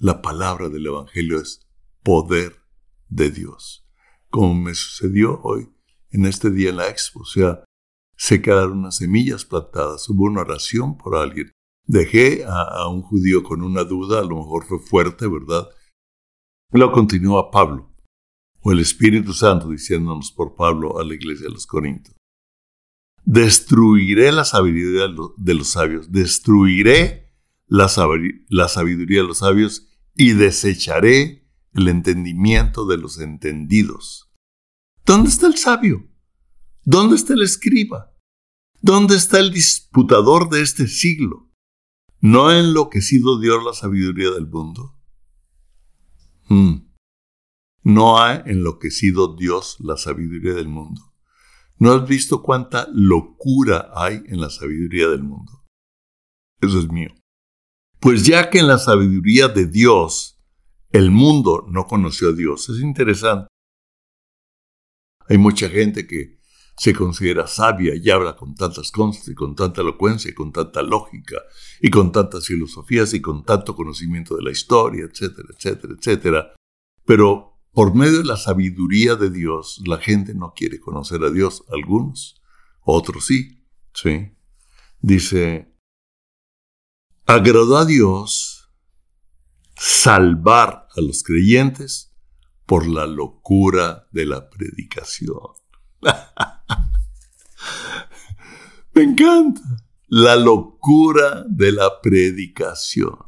la 0.00 0.20
palabra 0.20 0.68
del 0.68 0.86
Evangelio 0.86 1.40
es 1.40 1.60
poder 2.02 2.62
de 3.08 3.30
Dios. 3.30 3.88
Como 4.28 4.54
me 4.54 4.74
sucedió 4.74 5.40
hoy 5.42 5.72
en 6.10 6.26
este 6.26 6.50
día 6.50 6.70
en 6.70 6.78
la 6.78 6.88
expo, 6.88 7.20
o 7.20 7.26
sea, 7.26 7.62
se 8.16 8.42
quedaron 8.42 8.78
unas 8.78 8.96
semillas 8.96 9.44
plantadas, 9.44 10.08
hubo 10.08 10.24
una 10.24 10.40
oración 10.40 10.96
por 10.96 11.14
alguien, 11.14 11.52
Dejé 11.86 12.44
a, 12.44 12.88
un 12.88 13.02
judío 13.02 13.42
con 13.44 13.62
una 13.62 13.84
duda, 13.84 14.20
a 14.20 14.24
lo 14.24 14.36
mejor 14.36 14.64
fue 14.64 14.80
fuerte, 14.80 15.28
¿verdad? 15.28 15.68
Lo 16.72 16.90
continúa 16.90 17.50
Pablo, 17.50 17.94
o 18.60 18.72
el 18.72 18.80
Espíritu 18.80 19.32
Santo 19.32 19.70
diciéndonos 19.70 20.32
por 20.32 20.56
Pablo 20.56 20.98
a 20.98 21.04
la 21.04 21.14
iglesia 21.14 21.46
de 21.46 21.52
los 21.52 21.66
Corintios. 21.66 22.16
Destruiré 23.24 24.32
la 24.32 24.44
sabiduría 24.44 25.06
de 25.36 25.54
los 25.54 25.68
sabios, 25.68 26.10
destruiré 26.10 27.32
la, 27.66 27.88
la 28.48 28.68
sabiduría 28.68 29.22
de 29.22 29.28
los 29.28 29.38
sabios 29.38 29.88
y 30.14 30.32
desecharé 30.32 31.48
el 31.72 31.88
entendimiento 31.88 32.86
de 32.86 32.96
los 32.96 33.20
entendidos. 33.20 34.32
¿Dónde 35.04 35.28
está 35.28 35.46
el 35.46 35.56
sabio? 35.56 36.08
¿Dónde 36.84 37.16
está 37.16 37.34
el 37.34 37.42
escriba? 37.42 38.12
¿Dónde 38.80 39.16
está 39.16 39.38
el 39.38 39.52
disputador 39.52 40.48
de 40.48 40.62
este 40.62 40.86
siglo? 40.86 41.45
¿No 42.28 42.48
ha 42.48 42.58
enloquecido 42.58 43.38
Dios 43.38 43.62
la 43.64 43.72
sabiduría 43.72 44.32
del 44.32 44.48
mundo? 44.48 44.98
Hmm. 46.48 46.92
No 47.84 48.18
ha 48.18 48.34
enloquecido 48.34 49.36
Dios 49.36 49.76
la 49.78 49.96
sabiduría 49.96 50.54
del 50.54 50.66
mundo. 50.66 51.14
¿No 51.78 51.92
has 51.92 52.08
visto 52.08 52.42
cuánta 52.42 52.88
locura 52.92 53.92
hay 53.94 54.24
en 54.26 54.40
la 54.40 54.50
sabiduría 54.50 55.06
del 55.06 55.22
mundo? 55.22 55.64
Eso 56.60 56.80
es 56.80 56.90
mío. 56.90 57.14
Pues 58.00 58.26
ya 58.26 58.50
que 58.50 58.58
en 58.58 58.66
la 58.66 58.78
sabiduría 58.78 59.46
de 59.46 59.66
Dios 59.66 60.36
el 60.90 61.12
mundo 61.12 61.64
no 61.70 61.86
conoció 61.86 62.30
a 62.30 62.32
Dios, 62.32 62.68
es 62.70 62.80
interesante. 62.80 63.46
Hay 65.28 65.38
mucha 65.38 65.68
gente 65.68 66.08
que 66.08 66.40
se 66.76 66.94
considera 66.94 67.46
sabia 67.46 67.94
y 67.96 68.10
habla 68.10 68.36
con 68.36 68.54
tantas 68.54 68.90
cosas 68.90 69.26
y 69.28 69.34
con 69.34 69.54
tanta 69.54 69.80
elocuencia 69.80 70.30
y 70.30 70.34
con 70.34 70.52
tanta 70.52 70.82
lógica 70.82 71.36
y 71.80 71.88
con 71.88 72.12
tantas 72.12 72.46
filosofías 72.46 73.14
y 73.14 73.20
con 73.20 73.44
tanto 73.44 73.74
conocimiento 73.74 74.36
de 74.36 74.42
la 74.42 74.50
historia, 74.50 75.04
etcétera, 75.04 75.48
etcétera, 75.56 75.94
etcétera. 75.98 76.54
Pero 77.04 77.56
por 77.72 77.94
medio 77.94 78.18
de 78.18 78.24
la 78.24 78.36
sabiduría 78.36 79.16
de 79.16 79.30
Dios, 79.30 79.82
la 79.86 79.98
gente 79.98 80.34
no 80.34 80.52
quiere 80.54 80.80
conocer 80.80 81.22
a 81.22 81.30
Dios, 81.30 81.64
algunos, 81.70 82.40
otros 82.82 83.26
sí, 83.26 83.64
sí. 83.92 84.32
Dice, 85.00 85.74
agradó 87.26 87.76
a 87.76 87.84
Dios 87.84 88.70
salvar 89.76 90.88
a 90.94 91.00
los 91.00 91.22
creyentes 91.22 92.14
por 92.64 92.86
la 92.86 93.06
locura 93.06 94.08
de 94.10 94.26
la 94.26 94.48
predicación. 94.48 95.36
Me 98.94 99.02
encanta 99.02 99.60
la 100.08 100.36
locura 100.36 101.44
de 101.48 101.72
la 101.72 102.00
predicación. 102.00 103.18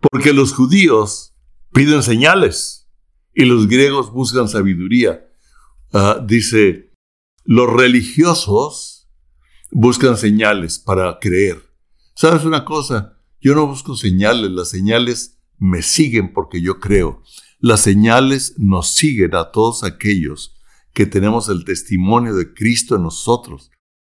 Porque 0.00 0.32
los 0.32 0.52
judíos 0.52 1.34
piden 1.72 2.02
señales 2.02 2.88
y 3.34 3.44
los 3.44 3.68
griegos 3.68 4.10
buscan 4.10 4.48
sabiduría. 4.48 5.28
Ah, 5.92 6.20
dice, 6.24 6.92
los 7.44 7.70
religiosos 7.70 9.08
buscan 9.70 10.16
señales 10.16 10.78
para 10.78 11.18
creer. 11.20 11.62
¿Sabes 12.14 12.44
una 12.44 12.64
cosa? 12.64 13.18
Yo 13.40 13.54
no 13.54 13.66
busco 13.66 13.96
señales, 13.96 14.50
las 14.50 14.70
señales 14.70 15.38
me 15.58 15.82
siguen 15.82 16.32
porque 16.32 16.60
yo 16.60 16.80
creo. 16.80 17.22
Las 17.58 17.82
señales 17.82 18.54
nos 18.58 18.94
siguen 18.94 19.34
a 19.34 19.50
todos 19.50 19.84
aquellos 19.84 20.56
que 20.92 21.06
tenemos 21.06 21.48
el 21.48 21.64
testimonio 21.64 22.34
de 22.34 22.52
Cristo 22.52 22.96
en 22.96 23.02
nosotros. 23.02 23.70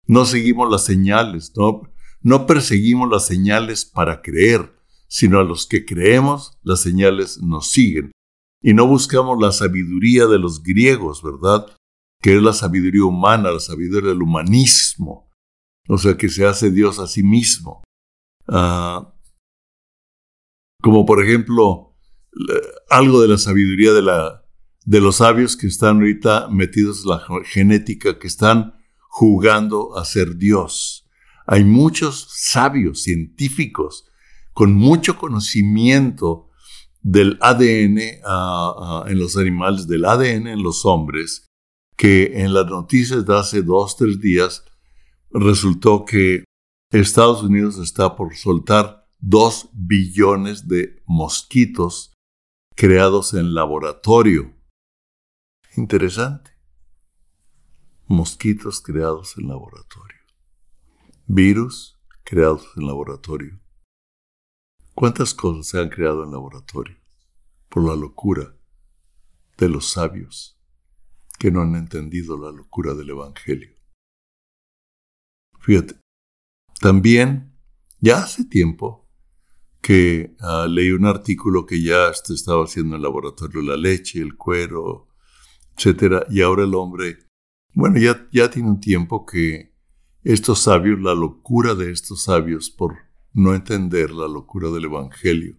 No 0.06 0.24
seguimos 0.24 0.70
las 0.70 0.84
señales, 0.84 1.52
no, 1.56 1.82
no 2.20 2.46
perseguimos 2.46 3.10
las 3.10 3.26
señales 3.26 3.84
para 3.84 4.22
creer, 4.22 4.74
sino 5.08 5.38
a 5.38 5.44
los 5.44 5.66
que 5.66 5.84
creemos, 5.84 6.58
las 6.62 6.80
señales 6.80 7.40
nos 7.42 7.70
siguen. 7.70 8.12
Y 8.62 8.74
no 8.74 8.86
buscamos 8.86 9.38
la 9.40 9.52
sabiduría 9.52 10.26
de 10.26 10.38
los 10.38 10.62
griegos, 10.62 11.22
¿verdad? 11.22 11.66
Que 12.20 12.36
es 12.36 12.42
la 12.42 12.52
sabiduría 12.52 13.04
humana, 13.04 13.50
la 13.50 13.60
sabiduría 13.60 14.10
del 14.10 14.22
humanismo. 14.22 15.28
O 15.88 15.98
sea, 15.98 16.16
que 16.16 16.28
se 16.28 16.46
hace 16.46 16.70
Dios 16.70 16.98
a 17.00 17.08
sí 17.08 17.24
mismo. 17.24 17.82
Ah, 18.46 19.12
como 20.80 21.04
por 21.04 21.22
ejemplo, 21.24 21.96
algo 22.88 23.20
de 23.20 23.28
la 23.28 23.38
sabiduría 23.38 23.92
de 23.92 24.02
la, 24.02 24.41
de 24.84 25.00
los 25.00 25.16
sabios 25.16 25.56
que 25.56 25.66
están 25.66 25.96
ahorita 25.96 26.48
metidos 26.48 27.04
en 27.04 27.10
la 27.10 27.22
genética, 27.44 28.18
que 28.18 28.26
están 28.26 28.74
jugando 29.08 29.96
a 29.96 30.04
ser 30.04 30.36
Dios. 30.36 31.06
Hay 31.46 31.64
muchos 31.64 32.28
sabios 32.30 33.02
científicos 33.02 34.06
con 34.52 34.74
mucho 34.74 35.18
conocimiento 35.18 36.48
del 37.00 37.38
ADN 37.40 37.98
en 37.98 39.18
los 39.18 39.36
animales, 39.36 39.86
del 39.86 40.04
ADN 40.04 40.46
en 40.48 40.62
los 40.62 40.84
hombres, 40.84 41.48
que 41.96 42.42
en 42.42 42.54
las 42.54 42.66
noticias 42.66 43.26
de 43.26 43.38
hace 43.38 43.62
dos, 43.62 43.96
tres 43.96 44.20
días 44.20 44.64
resultó 45.30 46.04
que 46.04 46.44
Estados 46.90 47.42
Unidos 47.42 47.78
está 47.78 48.16
por 48.16 48.36
soltar 48.36 49.06
dos 49.18 49.68
billones 49.72 50.68
de 50.68 51.02
mosquitos 51.06 52.12
creados 52.74 53.34
en 53.34 53.54
laboratorio 53.54 54.61
Interesante. 55.76 56.50
Mosquitos 58.06 58.82
creados 58.82 59.38
en 59.38 59.48
laboratorio. 59.48 60.18
Virus 61.26 61.98
creados 62.24 62.68
en 62.76 62.86
laboratorio. 62.86 63.58
¿Cuántas 64.94 65.32
cosas 65.32 65.68
se 65.68 65.80
han 65.80 65.88
creado 65.88 66.24
en 66.24 66.30
laboratorio 66.30 66.98
por 67.70 67.88
la 67.88 67.96
locura 67.96 68.54
de 69.56 69.68
los 69.70 69.88
sabios 69.88 70.60
que 71.38 71.50
no 71.50 71.62
han 71.62 71.74
entendido 71.74 72.36
la 72.36 72.52
locura 72.52 72.92
del 72.92 73.08
Evangelio? 73.08 73.74
Fíjate, 75.58 75.98
también 76.80 77.56
ya 77.98 78.18
hace 78.18 78.44
tiempo 78.44 79.08
que 79.80 80.36
ah, 80.40 80.66
leí 80.68 80.90
un 80.90 81.06
artículo 81.06 81.64
que 81.64 81.82
ya 81.82 82.12
se 82.12 82.34
estaba 82.34 82.64
haciendo 82.64 82.96
en 82.96 83.02
laboratorio 83.02 83.62
la 83.62 83.76
leche, 83.78 84.20
el 84.20 84.36
cuero, 84.36 85.08
Y 86.30 86.42
ahora 86.42 86.64
el 86.64 86.74
hombre, 86.74 87.18
bueno, 87.74 87.98
ya, 87.98 88.28
ya 88.32 88.50
tiene 88.50 88.68
un 88.68 88.80
tiempo 88.80 89.26
que 89.26 89.72
estos 90.22 90.60
sabios, 90.60 91.00
la 91.00 91.14
locura 91.14 91.74
de 91.74 91.90
estos 91.90 92.22
sabios 92.22 92.70
por 92.70 92.96
no 93.32 93.54
entender 93.54 94.10
la 94.10 94.28
locura 94.28 94.70
del 94.70 94.84
Evangelio, 94.84 95.56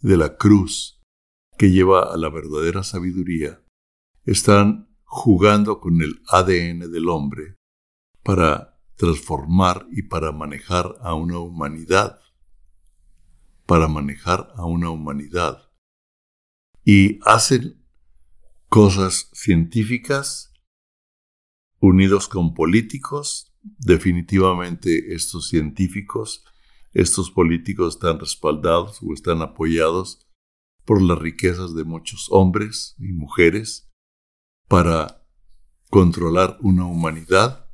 de 0.00 0.16
la 0.16 0.36
cruz 0.36 1.00
que 1.56 1.70
lleva 1.70 2.12
a 2.12 2.16
la 2.16 2.28
verdadera 2.28 2.82
sabiduría, 2.82 3.62
están 4.24 4.88
jugando 5.04 5.80
con 5.80 6.02
el 6.02 6.20
ADN 6.28 6.90
del 6.90 7.08
hombre 7.08 7.56
para 8.22 8.78
transformar 8.96 9.86
y 9.92 10.02
para 10.02 10.32
manejar 10.32 10.96
a 11.00 11.14
una 11.14 11.38
humanidad, 11.38 12.20
para 13.66 13.88
manejar 13.88 14.52
a 14.56 14.66
una 14.66 14.90
humanidad. 14.90 15.70
Y 16.84 17.18
hacen 17.24 17.83
cosas 18.74 19.30
científicas 19.32 20.52
unidos 21.78 22.26
con 22.26 22.54
políticos. 22.54 23.54
Definitivamente 23.62 25.14
estos 25.14 25.48
científicos, 25.48 26.44
estos 26.92 27.30
políticos 27.30 27.94
están 27.94 28.18
respaldados 28.18 28.98
o 29.00 29.14
están 29.14 29.42
apoyados 29.42 30.26
por 30.84 31.00
las 31.00 31.20
riquezas 31.20 31.76
de 31.76 31.84
muchos 31.84 32.26
hombres 32.32 32.96
y 32.98 33.12
mujeres 33.12 33.92
para 34.66 35.24
controlar 35.88 36.58
una 36.60 36.84
humanidad. 36.84 37.68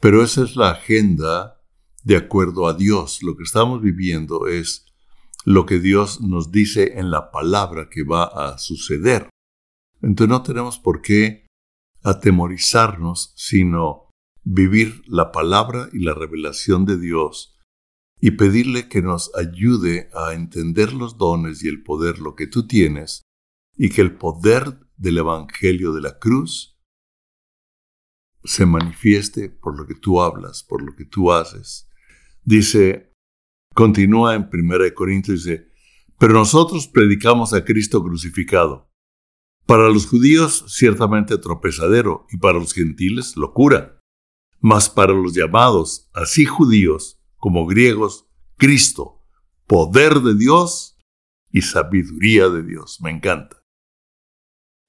Pero 0.00 0.24
esa 0.24 0.42
es 0.42 0.56
la 0.56 0.70
agenda 0.70 1.62
de 2.02 2.16
acuerdo 2.16 2.66
a 2.66 2.74
Dios. 2.74 3.22
Lo 3.22 3.36
que 3.36 3.44
estamos 3.44 3.82
viviendo 3.82 4.48
es 4.48 4.84
lo 5.44 5.64
que 5.64 5.78
Dios 5.78 6.20
nos 6.22 6.50
dice 6.50 6.98
en 6.98 7.12
la 7.12 7.30
palabra 7.30 7.88
que 7.88 8.02
va 8.02 8.24
a 8.24 8.58
suceder. 8.58 9.28
Entonces 10.04 10.28
no 10.28 10.42
tenemos 10.42 10.78
por 10.78 11.00
qué 11.00 11.46
atemorizarnos, 12.02 13.32
sino 13.36 14.10
vivir 14.44 15.02
la 15.06 15.32
palabra 15.32 15.88
y 15.92 16.00
la 16.00 16.12
revelación 16.12 16.84
de 16.84 16.98
Dios 16.98 17.56
y 18.20 18.32
pedirle 18.32 18.88
que 18.88 19.00
nos 19.00 19.34
ayude 19.34 20.10
a 20.14 20.34
entender 20.34 20.92
los 20.92 21.16
dones 21.16 21.64
y 21.64 21.68
el 21.68 21.82
poder, 21.82 22.18
lo 22.18 22.34
que 22.34 22.46
tú 22.46 22.66
tienes, 22.66 23.22
y 23.76 23.88
que 23.88 24.02
el 24.02 24.16
poder 24.16 24.78
del 24.96 25.18
Evangelio 25.18 25.92
de 25.92 26.02
la 26.02 26.18
cruz 26.18 26.78
se 28.44 28.66
manifieste 28.66 29.48
por 29.48 29.78
lo 29.78 29.86
que 29.86 29.94
tú 29.94 30.20
hablas, 30.20 30.62
por 30.62 30.82
lo 30.82 30.94
que 30.94 31.06
tú 31.06 31.32
haces. 31.32 31.88
Dice, 32.44 33.12
continúa 33.74 34.34
en 34.34 34.50
1 34.52 34.94
Corintios, 34.94 35.44
dice, 35.44 35.70
pero 36.18 36.34
nosotros 36.34 36.86
predicamos 36.88 37.54
a 37.54 37.64
Cristo 37.64 38.02
crucificado 38.02 38.93
para 39.66 39.88
los 39.88 40.06
judíos 40.06 40.64
ciertamente 40.68 41.38
tropezadero 41.38 42.26
y 42.30 42.36
para 42.36 42.58
los 42.58 42.72
gentiles 42.72 43.36
locura. 43.36 43.98
Mas 44.60 44.88
para 44.88 45.12
los 45.12 45.34
llamados, 45.34 46.08
así 46.14 46.44
judíos 46.44 47.20
como 47.36 47.66
griegos, 47.66 48.26
Cristo, 48.56 49.20
poder 49.66 50.20
de 50.20 50.34
Dios 50.34 50.96
y 51.50 51.62
sabiduría 51.62 52.48
de 52.48 52.62
Dios. 52.62 52.98
Me 53.00 53.10
encanta. 53.10 53.62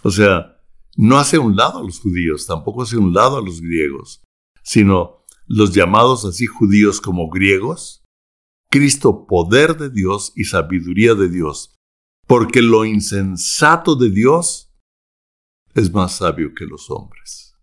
O 0.03 0.11
sea, 0.11 0.61
no 0.95 1.17
hace 1.17 1.37
un 1.37 1.55
lado 1.55 1.79
a 1.79 1.83
los 1.83 1.99
judíos, 1.99 2.45
tampoco 2.45 2.83
hace 2.83 2.97
un 2.97 3.13
lado 3.13 3.37
a 3.37 3.41
los 3.41 3.61
griegos, 3.61 4.23
sino 4.63 5.25
los 5.45 5.73
llamados 5.73 6.25
así 6.25 6.45
judíos 6.45 7.01
como 7.01 7.29
griegos, 7.29 8.03
Cristo, 8.69 9.25
poder 9.27 9.77
de 9.77 9.89
Dios 9.89 10.31
y 10.35 10.45
sabiduría 10.45 11.15
de 11.15 11.29
Dios, 11.29 11.75
porque 12.27 12.61
lo 12.61 12.85
insensato 12.85 13.95
de 13.95 14.09
Dios 14.09 14.64
es 15.75 15.91
más 15.91 16.15
sabio 16.15 16.53
que 16.55 16.65
los 16.65 16.89
hombres. 16.89 17.53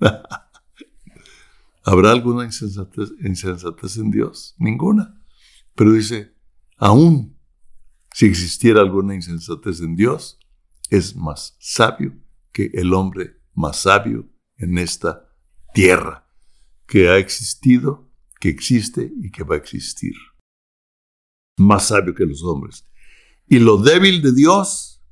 ¿Habrá 1.84 2.10
alguna 2.12 2.44
insensatez, 2.44 3.96
en 3.98 4.10
Dios? 4.10 4.54
Ninguna. 4.58 5.22
Pero 5.74 5.92
dice, 5.92 6.34
aún 6.78 7.38
si 8.12 8.26
existiera 8.26 8.80
alguna 8.80 9.14
insensatez 9.14 9.80
en 9.80 9.96
Dios, 9.96 10.40
es 10.88 11.14
más 11.14 11.56
sabio 11.60 12.18
que 12.52 12.70
el 12.72 12.94
hombre 12.94 13.36
más 13.52 13.80
sabio 13.80 14.28
en 14.56 14.78
esta 14.78 15.28
tierra, 15.74 16.26
que 16.86 17.10
ha 17.10 17.18
existido, 17.18 18.10
que 18.40 18.48
existe 18.48 19.12
y 19.22 19.30
que 19.30 19.44
va 19.44 19.56
a 19.56 19.58
existir. 19.58 20.14
Más 21.58 21.88
sabio 21.88 22.14
que 22.14 22.24
los 22.24 22.42
hombres. 22.42 22.86
Y 23.46 23.58
lo 23.58 23.76
débil 23.76 24.22
de 24.22 24.32
Dios 24.32 25.02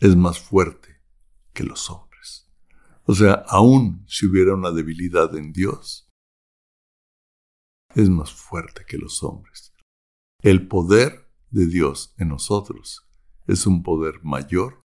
es 0.00 0.16
más 0.16 0.38
fuerte 0.38 0.93
que 1.54 1.64
los 1.64 1.88
hombres. 1.90 2.50
O 3.04 3.14
sea, 3.14 3.44
aún 3.48 4.04
si 4.06 4.26
hubiera 4.26 4.54
una 4.54 4.70
debilidad 4.70 5.36
en 5.36 5.52
Dios, 5.52 6.10
es 7.94 8.10
más 8.10 8.32
fuerte 8.32 8.84
que 8.86 8.98
los 8.98 9.22
hombres. 9.22 9.72
El 10.42 10.68
poder 10.68 11.30
de 11.50 11.66
Dios 11.66 12.14
en 12.18 12.28
nosotros 12.28 13.06
es 13.46 13.66
un 13.66 13.82
poder 13.82 14.22
mayor 14.22 14.82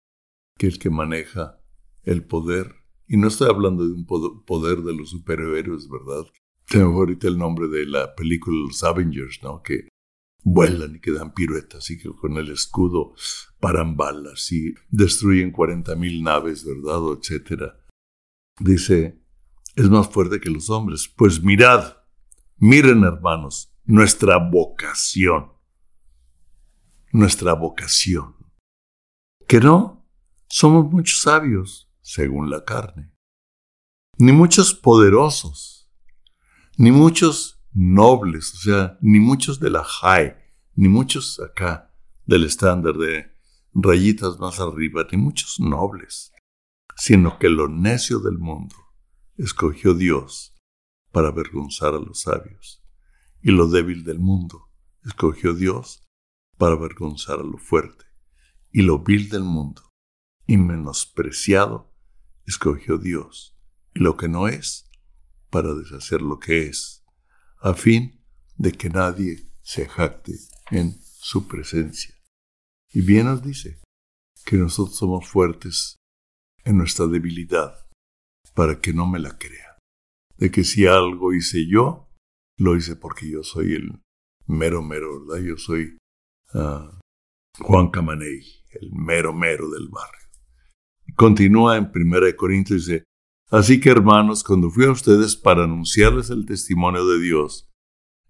que 0.57 0.67
el 0.67 0.79
que 0.79 0.89
maneja 0.89 1.59
el 2.03 2.25
poder. 2.25 2.75
Y 3.07 3.17
no 3.17 3.27
estoy 3.27 3.49
hablando 3.49 3.85
de 3.85 3.93
un 3.93 4.05
poder 4.05 4.79
de 4.79 4.95
los 4.95 5.09
superhéroes, 5.09 5.89
¿verdad? 5.89 6.25
Tengo 6.67 6.99
ahorita 6.99 7.27
el 7.27 7.37
nombre 7.37 7.67
de 7.67 7.85
la 7.85 8.15
película 8.15 8.57
Los 8.65 8.83
Avengers, 8.83 9.41
¿no? 9.43 9.61
Que 9.61 9.89
vuelan 10.43 10.95
y 10.95 10.99
quedan 10.99 11.33
piruetas 11.33 11.89
y 11.89 11.97
que 11.97 12.09
con 12.13 12.37
el 12.37 12.49
escudo 12.51 13.13
paran 13.59 13.95
balas 13.95 14.51
y 14.51 14.75
destruyen 14.89 15.53
40.000 15.53 16.21
naves, 16.21 16.65
¿verdad? 16.65 17.17
etcétera. 17.17 17.79
Dice, 18.59 19.21
es 19.75 19.89
más 19.89 20.09
fuerte 20.09 20.39
que 20.39 20.49
los 20.49 20.69
hombres. 20.69 21.07
Pues 21.07 21.41
mirad, 21.41 21.97
miren 22.57 23.03
hermanos, 23.03 23.73
nuestra 23.85 24.37
vocación, 24.37 25.53
nuestra 27.11 27.53
vocación. 27.53 28.35
Que 29.47 29.59
no 29.59 30.05
somos 30.47 30.91
muchos 30.91 31.21
sabios, 31.21 31.89
según 32.01 32.49
la 32.49 32.63
carne, 32.63 33.11
ni 34.17 34.31
muchos 34.31 34.73
poderosos, 34.73 35.89
ni 36.77 36.91
muchos 36.91 37.62
nobles, 37.73 38.53
o 38.53 38.57
sea, 38.57 38.97
ni 39.01 39.19
muchos 39.19 39.59
de 39.59 39.69
la 39.69 39.83
high, 39.83 40.35
ni 40.75 40.87
muchos 40.87 41.39
acá 41.39 41.93
del 42.25 42.45
estándar 42.45 42.95
de 42.95 43.31
rayitas 43.73 44.39
más 44.39 44.59
arriba, 44.59 45.05
ni 45.11 45.17
muchos 45.17 45.59
nobles, 45.59 46.31
sino 46.95 47.39
que 47.39 47.49
lo 47.49 47.67
necio 47.67 48.19
del 48.19 48.37
mundo 48.37 48.75
escogió 49.37 49.93
Dios 49.93 50.55
para 51.11 51.29
avergonzar 51.29 51.93
a 51.93 51.99
los 51.99 52.21
sabios, 52.21 52.83
y 53.41 53.51
lo 53.51 53.67
débil 53.67 54.03
del 54.03 54.19
mundo 54.19 54.69
escogió 55.03 55.53
Dios 55.53 56.07
para 56.57 56.75
avergonzar 56.75 57.39
a 57.39 57.43
lo 57.43 57.57
fuerte, 57.57 58.05
y 58.71 58.83
lo 58.83 58.99
vil 58.99 59.29
del 59.29 59.43
mundo 59.43 59.81
y 60.45 60.57
menospreciado 60.57 61.91
escogió 62.45 62.97
Dios, 62.97 63.57
y 63.93 63.99
lo 63.99 64.17
que 64.17 64.27
no 64.27 64.47
es, 64.47 64.89
para 65.49 65.73
deshacer 65.73 66.21
lo 66.21 66.39
que 66.39 66.67
es 66.67 67.02
a 67.63 67.73
fin 67.73 68.21
de 68.57 68.73
que 68.73 68.89
nadie 68.89 69.49
se 69.61 69.87
jacte 69.87 70.33
en 70.69 70.95
su 71.01 71.47
presencia. 71.47 72.13
Y 72.91 73.01
bien 73.01 73.25
nos 73.25 73.41
dice 73.41 73.81
que 74.45 74.57
nosotros 74.57 74.97
somos 74.97 75.27
fuertes 75.27 75.95
en 76.65 76.77
nuestra 76.77 77.07
debilidad, 77.07 77.73
para 78.53 78.79
que 78.79 78.93
no 78.93 79.07
me 79.07 79.19
la 79.19 79.37
crea. 79.37 79.77
De 80.37 80.51
que 80.51 80.65
si 80.65 80.85
algo 80.85 81.33
hice 81.33 81.65
yo, 81.65 82.09
lo 82.57 82.75
hice 82.75 82.97
porque 82.97 83.29
yo 83.29 83.43
soy 83.43 83.73
el 83.75 84.01
mero 84.45 84.81
mero, 84.83 85.25
¿verdad? 85.25 85.43
Yo 85.43 85.57
soy 85.57 85.97
ah, 86.53 86.99
Juan 87.59 87.89
Camaney, 87.91 88.43
el 88.71 88.91
mero 88.91 89.33
mero 89.33 89.69
del 89.69 89.87
barrio. 89.87 90.27
Continúa 91.15 91.77
en 91.77 91.91
1 91.93 92.35
Corintios 92.35 92.87
dice, 92.87 93.05
Así 93.53 93.79
que 93.79 93.91
hermanos, 93.91 94.43
cuando 94.43 94.71
fui 94.71 94.85
a 94.85 94.91
ustedes 94.91 95.35
para 95.35 95.65
anunciarles 95.65 96.31
el 96.31 96.47
testimonio 96.47 97.07
de 97.07 97.21
Dios, 97.21 97.69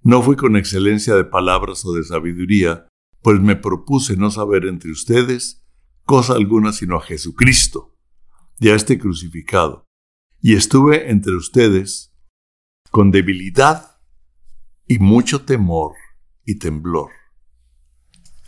no 0.02 0.22
fui 0.22 0.36
con 0.36 0.58
excelencia 0.58 1.16
de 1.16 1.24
palabras 1.24 1.86
o 1.86 1.94
de 1.94 2.04
sabiduría, 2.04 2.90
pues 3.22 3.40
me 3.40 3.56
propuse 3.56 4.18
no 4.18 4.30
saber 4.32 4.66
entre 4.66 4.92
ustedes 4.92 5.66
cosa 6.04 6.34
alguna 6.34 6.74
sino 6.74 6.98
a 6.98 7.02
Jesucristo, 7.02 7.96
ya 8.60 8.76
este 8.76 9.00
crucificado, 9.00 9.86
y 10.42 10.56
estuve 10.56 11.10
entre 11.10 11.38
ustedes 11.38 12.14
con 12.92 13.10
debilidad 13.10 14.02
y 14.88 15.00
mucho 15.00 15.46
temor 15.46 15.94
y 16.44 16.60
temblor. 16.60 17.12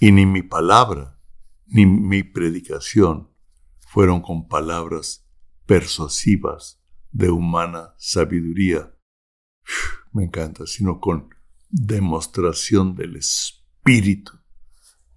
Y 0.01 0.11
ni 0.11 0.26
mi 0.26 0.43
palabra 0.43 1.21
ni 1.67 1.86
mi 1.86 2.23
predicación 2.23 3.30
fueron 3.80 4.19
con 4.19 4.49
palabras 4.49 5.24
persuasivas 5.66 6.82
de 7.11 7.30
humana 7.30 7.93
sabiduría. 7.97 8.93
Me 10.11 10.26
encanta, 10.26 10.66
sino 10.68 10.99
con 10.99 11.30
demostración 11.70 12.95
del 12.95 13.18
Espíritu 13.18 14.34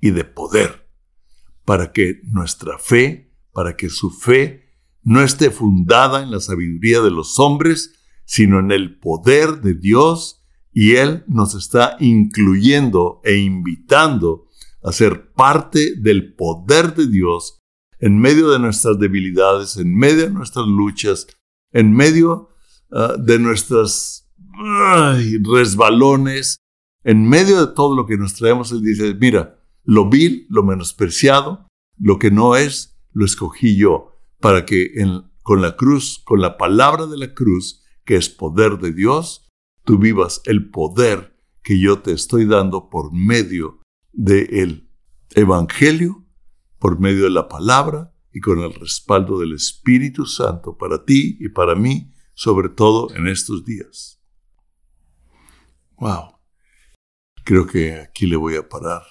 y 0.01 0.11
de 0.11 0.25
poder, 0.25 0.89
para 1.65 1.93
que 1.93 2.21
nuestra 2.25 2.79
fe, 2.79 3.35
para 3.53 3.77
que 3.77 3.89
su 3.89 4.11
fe 4.11 4.75
no 5.03 5.23
esté 5.23 5.51
fundada 5.51 6.23
en 6.23 6.31
la 6.31 6.41
sabiduría 6.41 7.01
de 7.01 7.11
los 7.11 7.39
hombres, 7.39 7.95
sino 8.25 8.61
en 8.61 8.71
el 8.71 8.99
poder 8.99 9.61
de 9.61 9.75
Dios, 9.75 10.45
y 10.73 10.97
Él 10.97 11.25
nos 11.27 11.55
está 11.55 11.97
incluyendo 11.99 13.21
e 13.25 13.37
invitando 13.37 14.49
a 14.83 14.93
ser 14.93 15.33
parte 15.33 15.95
del 15.97 16.35
poder 16.35 16.95
de 16.95 17.09
Dios 17.09 17.58
en 18.01 18.19
medio 18.19 18.51
de 18.51 18.59
nuestras 18.59 18.99
debilidades, 18.99 19.77
en 19.77 19.95
medio 19.95 20.25
de 20.25 20.31
nuestras 20.31 20.67
luchas, 20.67 21.27
en 21.73 21.93
medio 21.93 22.51
ah, 22.93 23.15
de 23.19 23.39
nuestros 23.39 24.27
resbalones, 25.43 26.61
en 27.05 27.29
medio 27.29 27.65
de 27.65 27.75
todo 27.75 27.95
lo 27.95 28.07
que 28.07 28.17
nos 28.17 28.35
traemos, 28.35 28.73
Él 28.73 28.83
dice, 28.83 29.15
mira, 29.15 29.59
lo 29.85 30.09
vil, 30.09 30.47
lo 30.51 30.63
menospreciado, 30.63 31.67
lo 31.97 32.19
que 32.19 32.31
no 32.31 32.57
es, 32.57 32.99
lo 33.13 33.25
escogí 33.25 33.77
yo, 33.77 34.21
para 34.41 34.65
que 34.65 34.93
con 35.43 35.63
la 35.63 35.77
cruz, 35.77 36.21
con 36.25 36.41
la 36.41 36.57
palabra 36.57 37.07
de 37.07 37.17
la 37.17 37.35
cruz, 37.35 37.83
que 38.05 38.17
es 38.17 38.29
poder 38.29 38.79
de 38.79 38.93
Dios, 38.93 39.49
tú 39.85 39.99
vivas 39.99 40.43
el 40.45 40.71
poder 40.71 41.37
que 41.63 41.81
yo 41.81 42.01
te 42.01 42.13
estoy 42.13 42.45
dando 42.45 42.91
por 42.91 43.13
medio 43.13 43.81
del 44.13 44.91
Evangelio, 45.31 46.25
por 46.79 47.01
medio 47.01 47.25
de 47.25 47.31
la 47.31 47.49
palabra 47.49 48.15
y 48.33 48.41
con 48.41 48.61
el 48.61 48.73
respaldo 48.75 49.39
del 49.39 49.55
Espíritu 49.55 50.27
Santo 50.27 50.77
para 50.77 51.05
ti 51.05 51.37
y 51.41 51.49
para 51.49 51.75
mí, 51.75 52.13
sobre 52.35 52.69
todo 52.69 53.15
en 53.15 53.27
estos 53.27 53.65
días. 53.65 54.21
Wow. 55.97 56.39
Creo 57.45 57.67
que 57.67 57.95
aquí 57.95 58.27
le 58.27 58.37
voy 58.37 58.57
a 58.57 58.69
parar. 58.69 59.03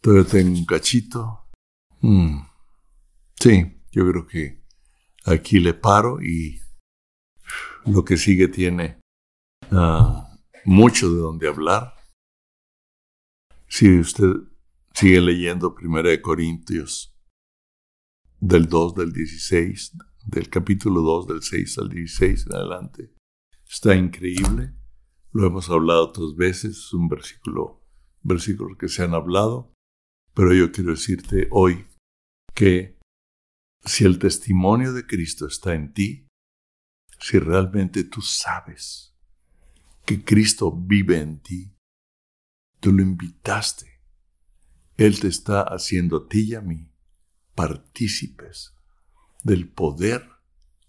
Todavía 0.00 0.30
tengo 0.30 0.58
un 0.58 0.64
cachito. 0.64 1.48
Mm. 2.00 2.40
Sí, 3.40 3.82
yo 3.90 4.08
creo 4.08 4.26
que 4.26 4.62
aquí 5.24 5.58
le 5.58 5.74
paro 5.74 6.22
y 6.22 6.60
lo 7.86 8.04
que 8.04 8.16
sigue 8.16 8.48
tiene 8.48 9.00
ah, 9.70 10.38
mucho 10.64 11.10
de 11.12 11.20
donde 11.20 11.48
hablar. 11.48 11.94
Si 13.66 13.98
usted 13.98 14.51
sigue 14.94 15.20
leyendo 15.20 15.74
Primera 15.74 16.10
de 16.10 16.20
Corintios 16.20 17.16
del 18.40 18.68
2 18.68 18.94
del 18.94 19.12
16, 19.12 19.96
del 20.26 20.48
capítulo 20.48 21.00
2 21.02 21.26
del 21.28 21.42
6 21.42 21.78
al 21.78 21.88
16 21.88 22.46
en 22.46 22.54
adelante, 22.54 23.14
está 23.68 23.94
increíble. 23.94 24.74
Lo 25.32 25.46
hemos 25.46 25.70
hablado 25.70 26.08
otras 26.08 26.34
veces, 26.36 26.76
es 26.76 26.92
un 26.92 27.08
versículo, 27.08 27.86
versículos 28.22 28.76
que 28.78 28.88
se 28.88 29.02
han 29.02 29.14
hablado, 29.14 29.72
pero 30.34 30.52
yo 30.54 30.72
quiero 30.72 30.90
decirte 30.90 31.48
hoy 31.50 31.86
que 32.54 32.98
si 33.84 34.04
el 34.04 34.18
testimonio 34.18 34.92
de 34.92 35.06
Cristo 35.06 35.46
está 35.46 35.74
en 35.74 35.92
ti, 35.92 36.26
si 37.18 37.38
realmente 37.38 38.04
tú 38.04 38.20
sabes 38.20 39.16
que 40.04 40.24
Cristo 40.24 40.72
vive 40.72 41.20
en 41.20 41.40
ti, 41.40 41.76
tú 42.80 42.92
lo 42.92 43.02
invitaste, 43.02 43.91
Él 44.96 45.20
te 45.20 45.28
está 45.28 45.62
haciendo 45.62 46.16
a 46.16 46.28
ti 46.28 46.50
y 46.50 46.54
a 46.54 46.60
mí 46.60 46.92
partícipes 47.54 48.74
del 49.42 49.68
poder 49.68 50.28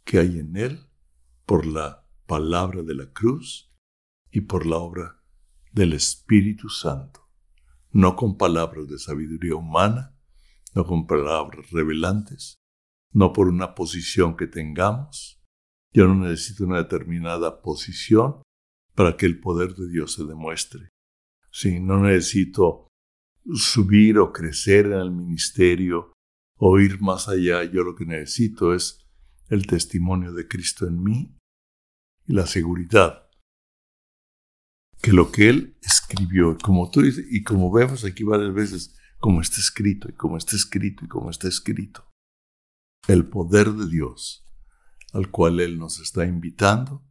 que 0.03 0.19
hay 0.19 0.39
en 0.39 0.57
Él 0.57 0.87
por 1.45 1.65
la 1.65 2.07
palabra 2.25 2.83
de 2.83 2.95
la 2.95 3.11
cruz 3.11 3.71
y 4.31 4.41
por 4.41 4.65
la 4.65 4.77
obra 4.77 5.23
del 5.71 5.93
Espíritu 5.93 6.69
Santo, 6.69 7.29
no 7.91 8.15
con 8.15 8.37
palabras 8.37 8.87
de 8.87 8.99
sabiduría 8.99 9.55
humana, 9.55 10.15
no 10.75 10.85
con 10.85 11.07
palabras 11.07 11.69
revelantes, 11.71 12.57
no 13.11 13.31
por 13.33 13.47
una 13.47 13.75
posición 13.75 14.35
que 14.35 14.47
tengamos. 14.47 15.41
Yo 15.91 16.07
no 16.07 16.15
necesito 16.15 16.65
una 16.65 16.77
determinada 16.77 17.61
posición 17.61 18.41
para 18.95 19.15
que 19.15 19.25
el 19.25 19.39
poder 19.39 19.75
de 19.75 19.87
Dios 19.89 20.13
se 20.13 20.25
demuestre. 20.25 20.89
Sí, 21.51 21.79
no 21.79 21.99
necesito 21.99 22.87
subir 23.53 24.17
o 24.19 24.31
crecer 24.31 24.85
en 24.87 24.93
el 24.93 25.11
ministerio 25.11 26.13
o 26.57 26.79
ir 26.79 27.01
más 27.01 27.27
allá. 27.27 27.63
Yo 27.63 27.83
lo 27.83 27.95
que 27.95 28.05
necesito 28.05 28.73
es 28.73 29.05
el 29.49 29.67
testimonio 29.67 30.33
de 30.33 30.47
Cristo 30.47 30.87
en 30.87 31.03
mí 31.03 31.37
y 32.25 32.33
la 32.33 32.45
seguridad 32.47 33.23
que 35.01 35.11
lo 35.11 35.31
que 35.31 35.49
él 35.49 35.77
escribió, 35.81 36.57
como 36.63 36.89
tú 36.89 37.01
dices, 37.01 37.25
y 37.29 37.43
como 37.43 37.69
vemos 37.69 38.05
aquí 38.05 38.23
varias 38.23 38.53
veces, 38.53 38.95
como 39.19 39.41
está 39.41 39.59
escrito, 39.59 40.07
y 40.09 40.13
como 40.13 40.37
está 40.37 40.55
escrito, 40.55 41.03
y 41.03 41.09
como 41.09 41.29
está 41.29 41.49
escrito, 41.49 42.09
el 43.09 43.27
poder 43.27 43.73
de 43.73 43.89
Dios 43.89 44.47
al 45.11 45.29
cual 45.29 45.59
Él 45.59 45.77
nos 45.77 45.99
está 45.99 46.25
invitando, 46.25 47.05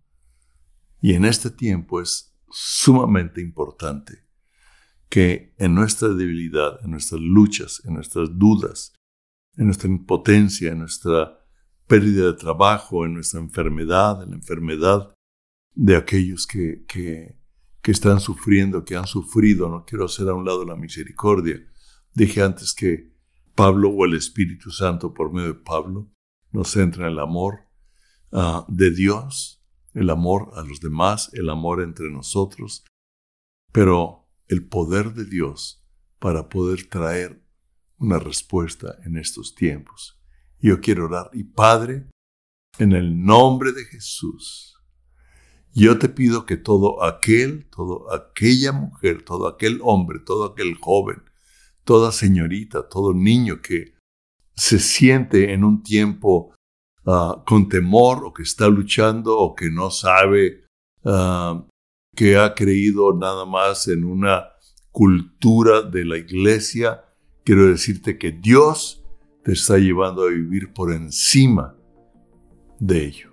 y 1.01 1.15
en 1.15 1.25
este 1.25 1.51
tiempo 1.51 2.01
es 2.01 2.35
sumamente 2.51 3.41
importante 3.41 4.27
que 5.13 5.55
en 5.59 5.75
nuestra 5.75 6.09
debilidad, 6.09 6.83
en 6.83 6.93
nuestras 6.93 7.21
luchas, 7.21 7.83
en 7.85 7.93
nuestras 7.93 8.31
dudas, 8.39 8.95
en 9.59 9.67
nuestra 9.67 9.91
impotencia, 9.91 10.73
en 10.73 10.79
nuestra 10.79 11.39
pérdida 11.87 12.25
de 12.25 12.33
trabajo, 12.33 13.05
en 13.05 13.13
nuestra 13.13 13.39
enfermedad, 13.39 14.23
en 14.23 14.31
la 14.31 14.37
enfermedad 14.37 15.15
de 15.75 15.97
aquellos 15.97 16.47
que, 16.47 16.87
que 16.87 17.37
están 17.91 18.21
sufriendo, 18.21 18.87
que 18.87 18.97
han 18.97 19.07
sufrido. 19.07 19.69
No 19.69 19.85
quiero 19.85 20.07
hacer 20.07 20.31
a 20.31 20.35
un 20.35 20.47
lado 20.47 20.65
la 20.65 20.77
misericordia. 20.77 21.63
Dije 22.15 22.41
antes 22.41 22.73
que 22.73 23.13
Pablo 23.55 23.91
o 23.91 24.07
el 24.07 24.15
Espíritu 24.15 24.71
Santo 24.71 25.13
por 25.13 25.31
medio 25.31 25.49
de 25.49 25.61
Pablo 25.61 26.11
nos 26.53 26.71
centra 26.71 27.07
en 27.07 27.13
el 27.13 27.19
amor 27.19 27.67
ah, 28.33 28.65
de 28.67 28.91
Dios, 28.91 29.63
el 29.93 30.09
amor 30.09 30.53
a 30.55 30.63
los 30.63 30.81
demás, 30.81 31.29
el 31.35 31.51
amor 31.51 31.83
entre 31.83 32.11
nosotros, 32.11 32.87
pero 33.73 34.22
el 34.53 34.69
poder 34.69 35.15
de 35.15 35.25
Dios 35.25 35.83
para 36.19 36.49
poder 36.49 36.87
traer 36.89 37.43
una 37.97 38.19
respuesta 38.19 38.99
en 39.05 39.17
estos 39.17 39.55
tiempos. 39.55 40.21
Yo 40.61 40.81
quiero 40.81 41.07
orar 41.07 41.31
y 41.33 41.45
Padre, 41.45 42.07
en 42.79 42.93
el 42.93 43.25
nombre 43.25 43.73
de 43.73 43.85
Jesús, 43.85 44.77
yo 45.75 45.99
te 45.99 46.11
pido 46.11 46.45
que 46.45 46.59
todo 46.59 47.03
aquel, 47.03 47.69
toda 47.71 48.15
aquella 48.15 48.73
mujer, 48.73 49.25
todo 49.25 49.49
aquel 49.49 49.81
hombre, 49.83 50.19
todo 50.19 50.45
aquel 50.45 50.75
joven, 50.75 51.23
toda 51.85 52.13
señorita, 52.13 52.89
todo 52.89 53.15
niño 53.15 53.63
que 53.63 53.95
se 54.55 54.79
siente 54.79 55.55
en 55.55 55.65
un 55.65 55.83
tiempo 55.83 56.55
ah, 57.07 57.43
con 57.47 57.71
temor 57.71 58.27
o 58.27 58.35
que 58.35 58.43
está 58.43 58.69
luchando 58.69 59.39
o 59.39 59.55
que 59.55 59.71
no 59.71 59.91
sabe, 59.91 60.67
ah, 61.07 61.67
que 62.15 62.37
ha 62.37 62.55
creído 62.55 63.13
nada 63.15 63.45
más 63.45 63.89
en 63.89 64.05
una 64.05 64.49
cultura 64.91 65.83
de 65.83 66.05
la 66.05 66.19
iglesia, 66.19 67.05
quiero 67.45 67.69
decirte 67.69 68.19
que 68.19 68.33
Dios 68.33 69.05
te 69.43 69.53
está 69.53 69.79
llevando 69.79 70.25
a 70.25 70.31
vivir 70.31 70.73
por 70.73 70.93
encima 70.93 71.75
de 72.79 73.07
ello, 73.07 73.31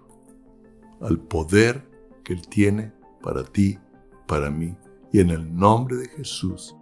al 1.02 1.20
poder 1.20 1.90
él 2.30 2.48
tiene 2.48 2.94
para 3.22 3.44
ti, 3.44 3.78
para 4.28 4.50
mí. 4.50 4.76
Y 5.12 5.20
en 5.20 5.32
el 5.32 5.56
nombre 5.56 5.98
de 5.98 6.08
Jesús, 6.08 6.76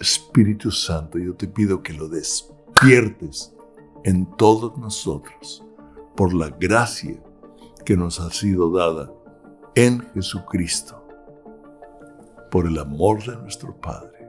Espíritu 0.00 0.70
Santo, 0.70 1.18
yo 1.18 1.34
te 1.34 1.46
pido 1.46 1.82
que 1.82 1.92
lo 1.92 2.08
despiertes 2.08 3.54
en 4.04 4.26
todos 4.36 4.76
nosotros 4.76 5.64
por 6.16 6.34
la 6.34 6.50
gracia 6.50 7.22
que 7.84 7.96
nos 7.96 8.20
ha 8.20 8.30
sido 8.30 8.70
dada 8.70 9.12
en 9.76 10.00
Jesucristo, 10.14 11.06
por 12.50 12.66
el 12.66 12.78
amor 12.78 13.22
de 13.22 13.36
nuestro 13.36 13.78
Padre 13.78 14.26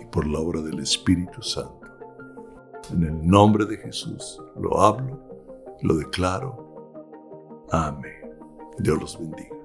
y 0.00 0.04
por 0.06 0.26
la 0.26 0.40
obra 0.40 0.60
del 0.60 0.80
Espíritu 0.80 1.40
Santo. 1.40 1.86
En 2.90 3.04
el 3.04 3.24
nombre 3.24 3.64
de 3.64 3.76
Jesús 3.76 4.42
lo 4.60 4.80
hablo, 4.80 5.22
lo 5.82 5.94
declaro. 5.94 7.64
Amén. 7.70 8.34
Dios 8.80 9.00
los 9.00 9.20
bendiga. 9.20 9.61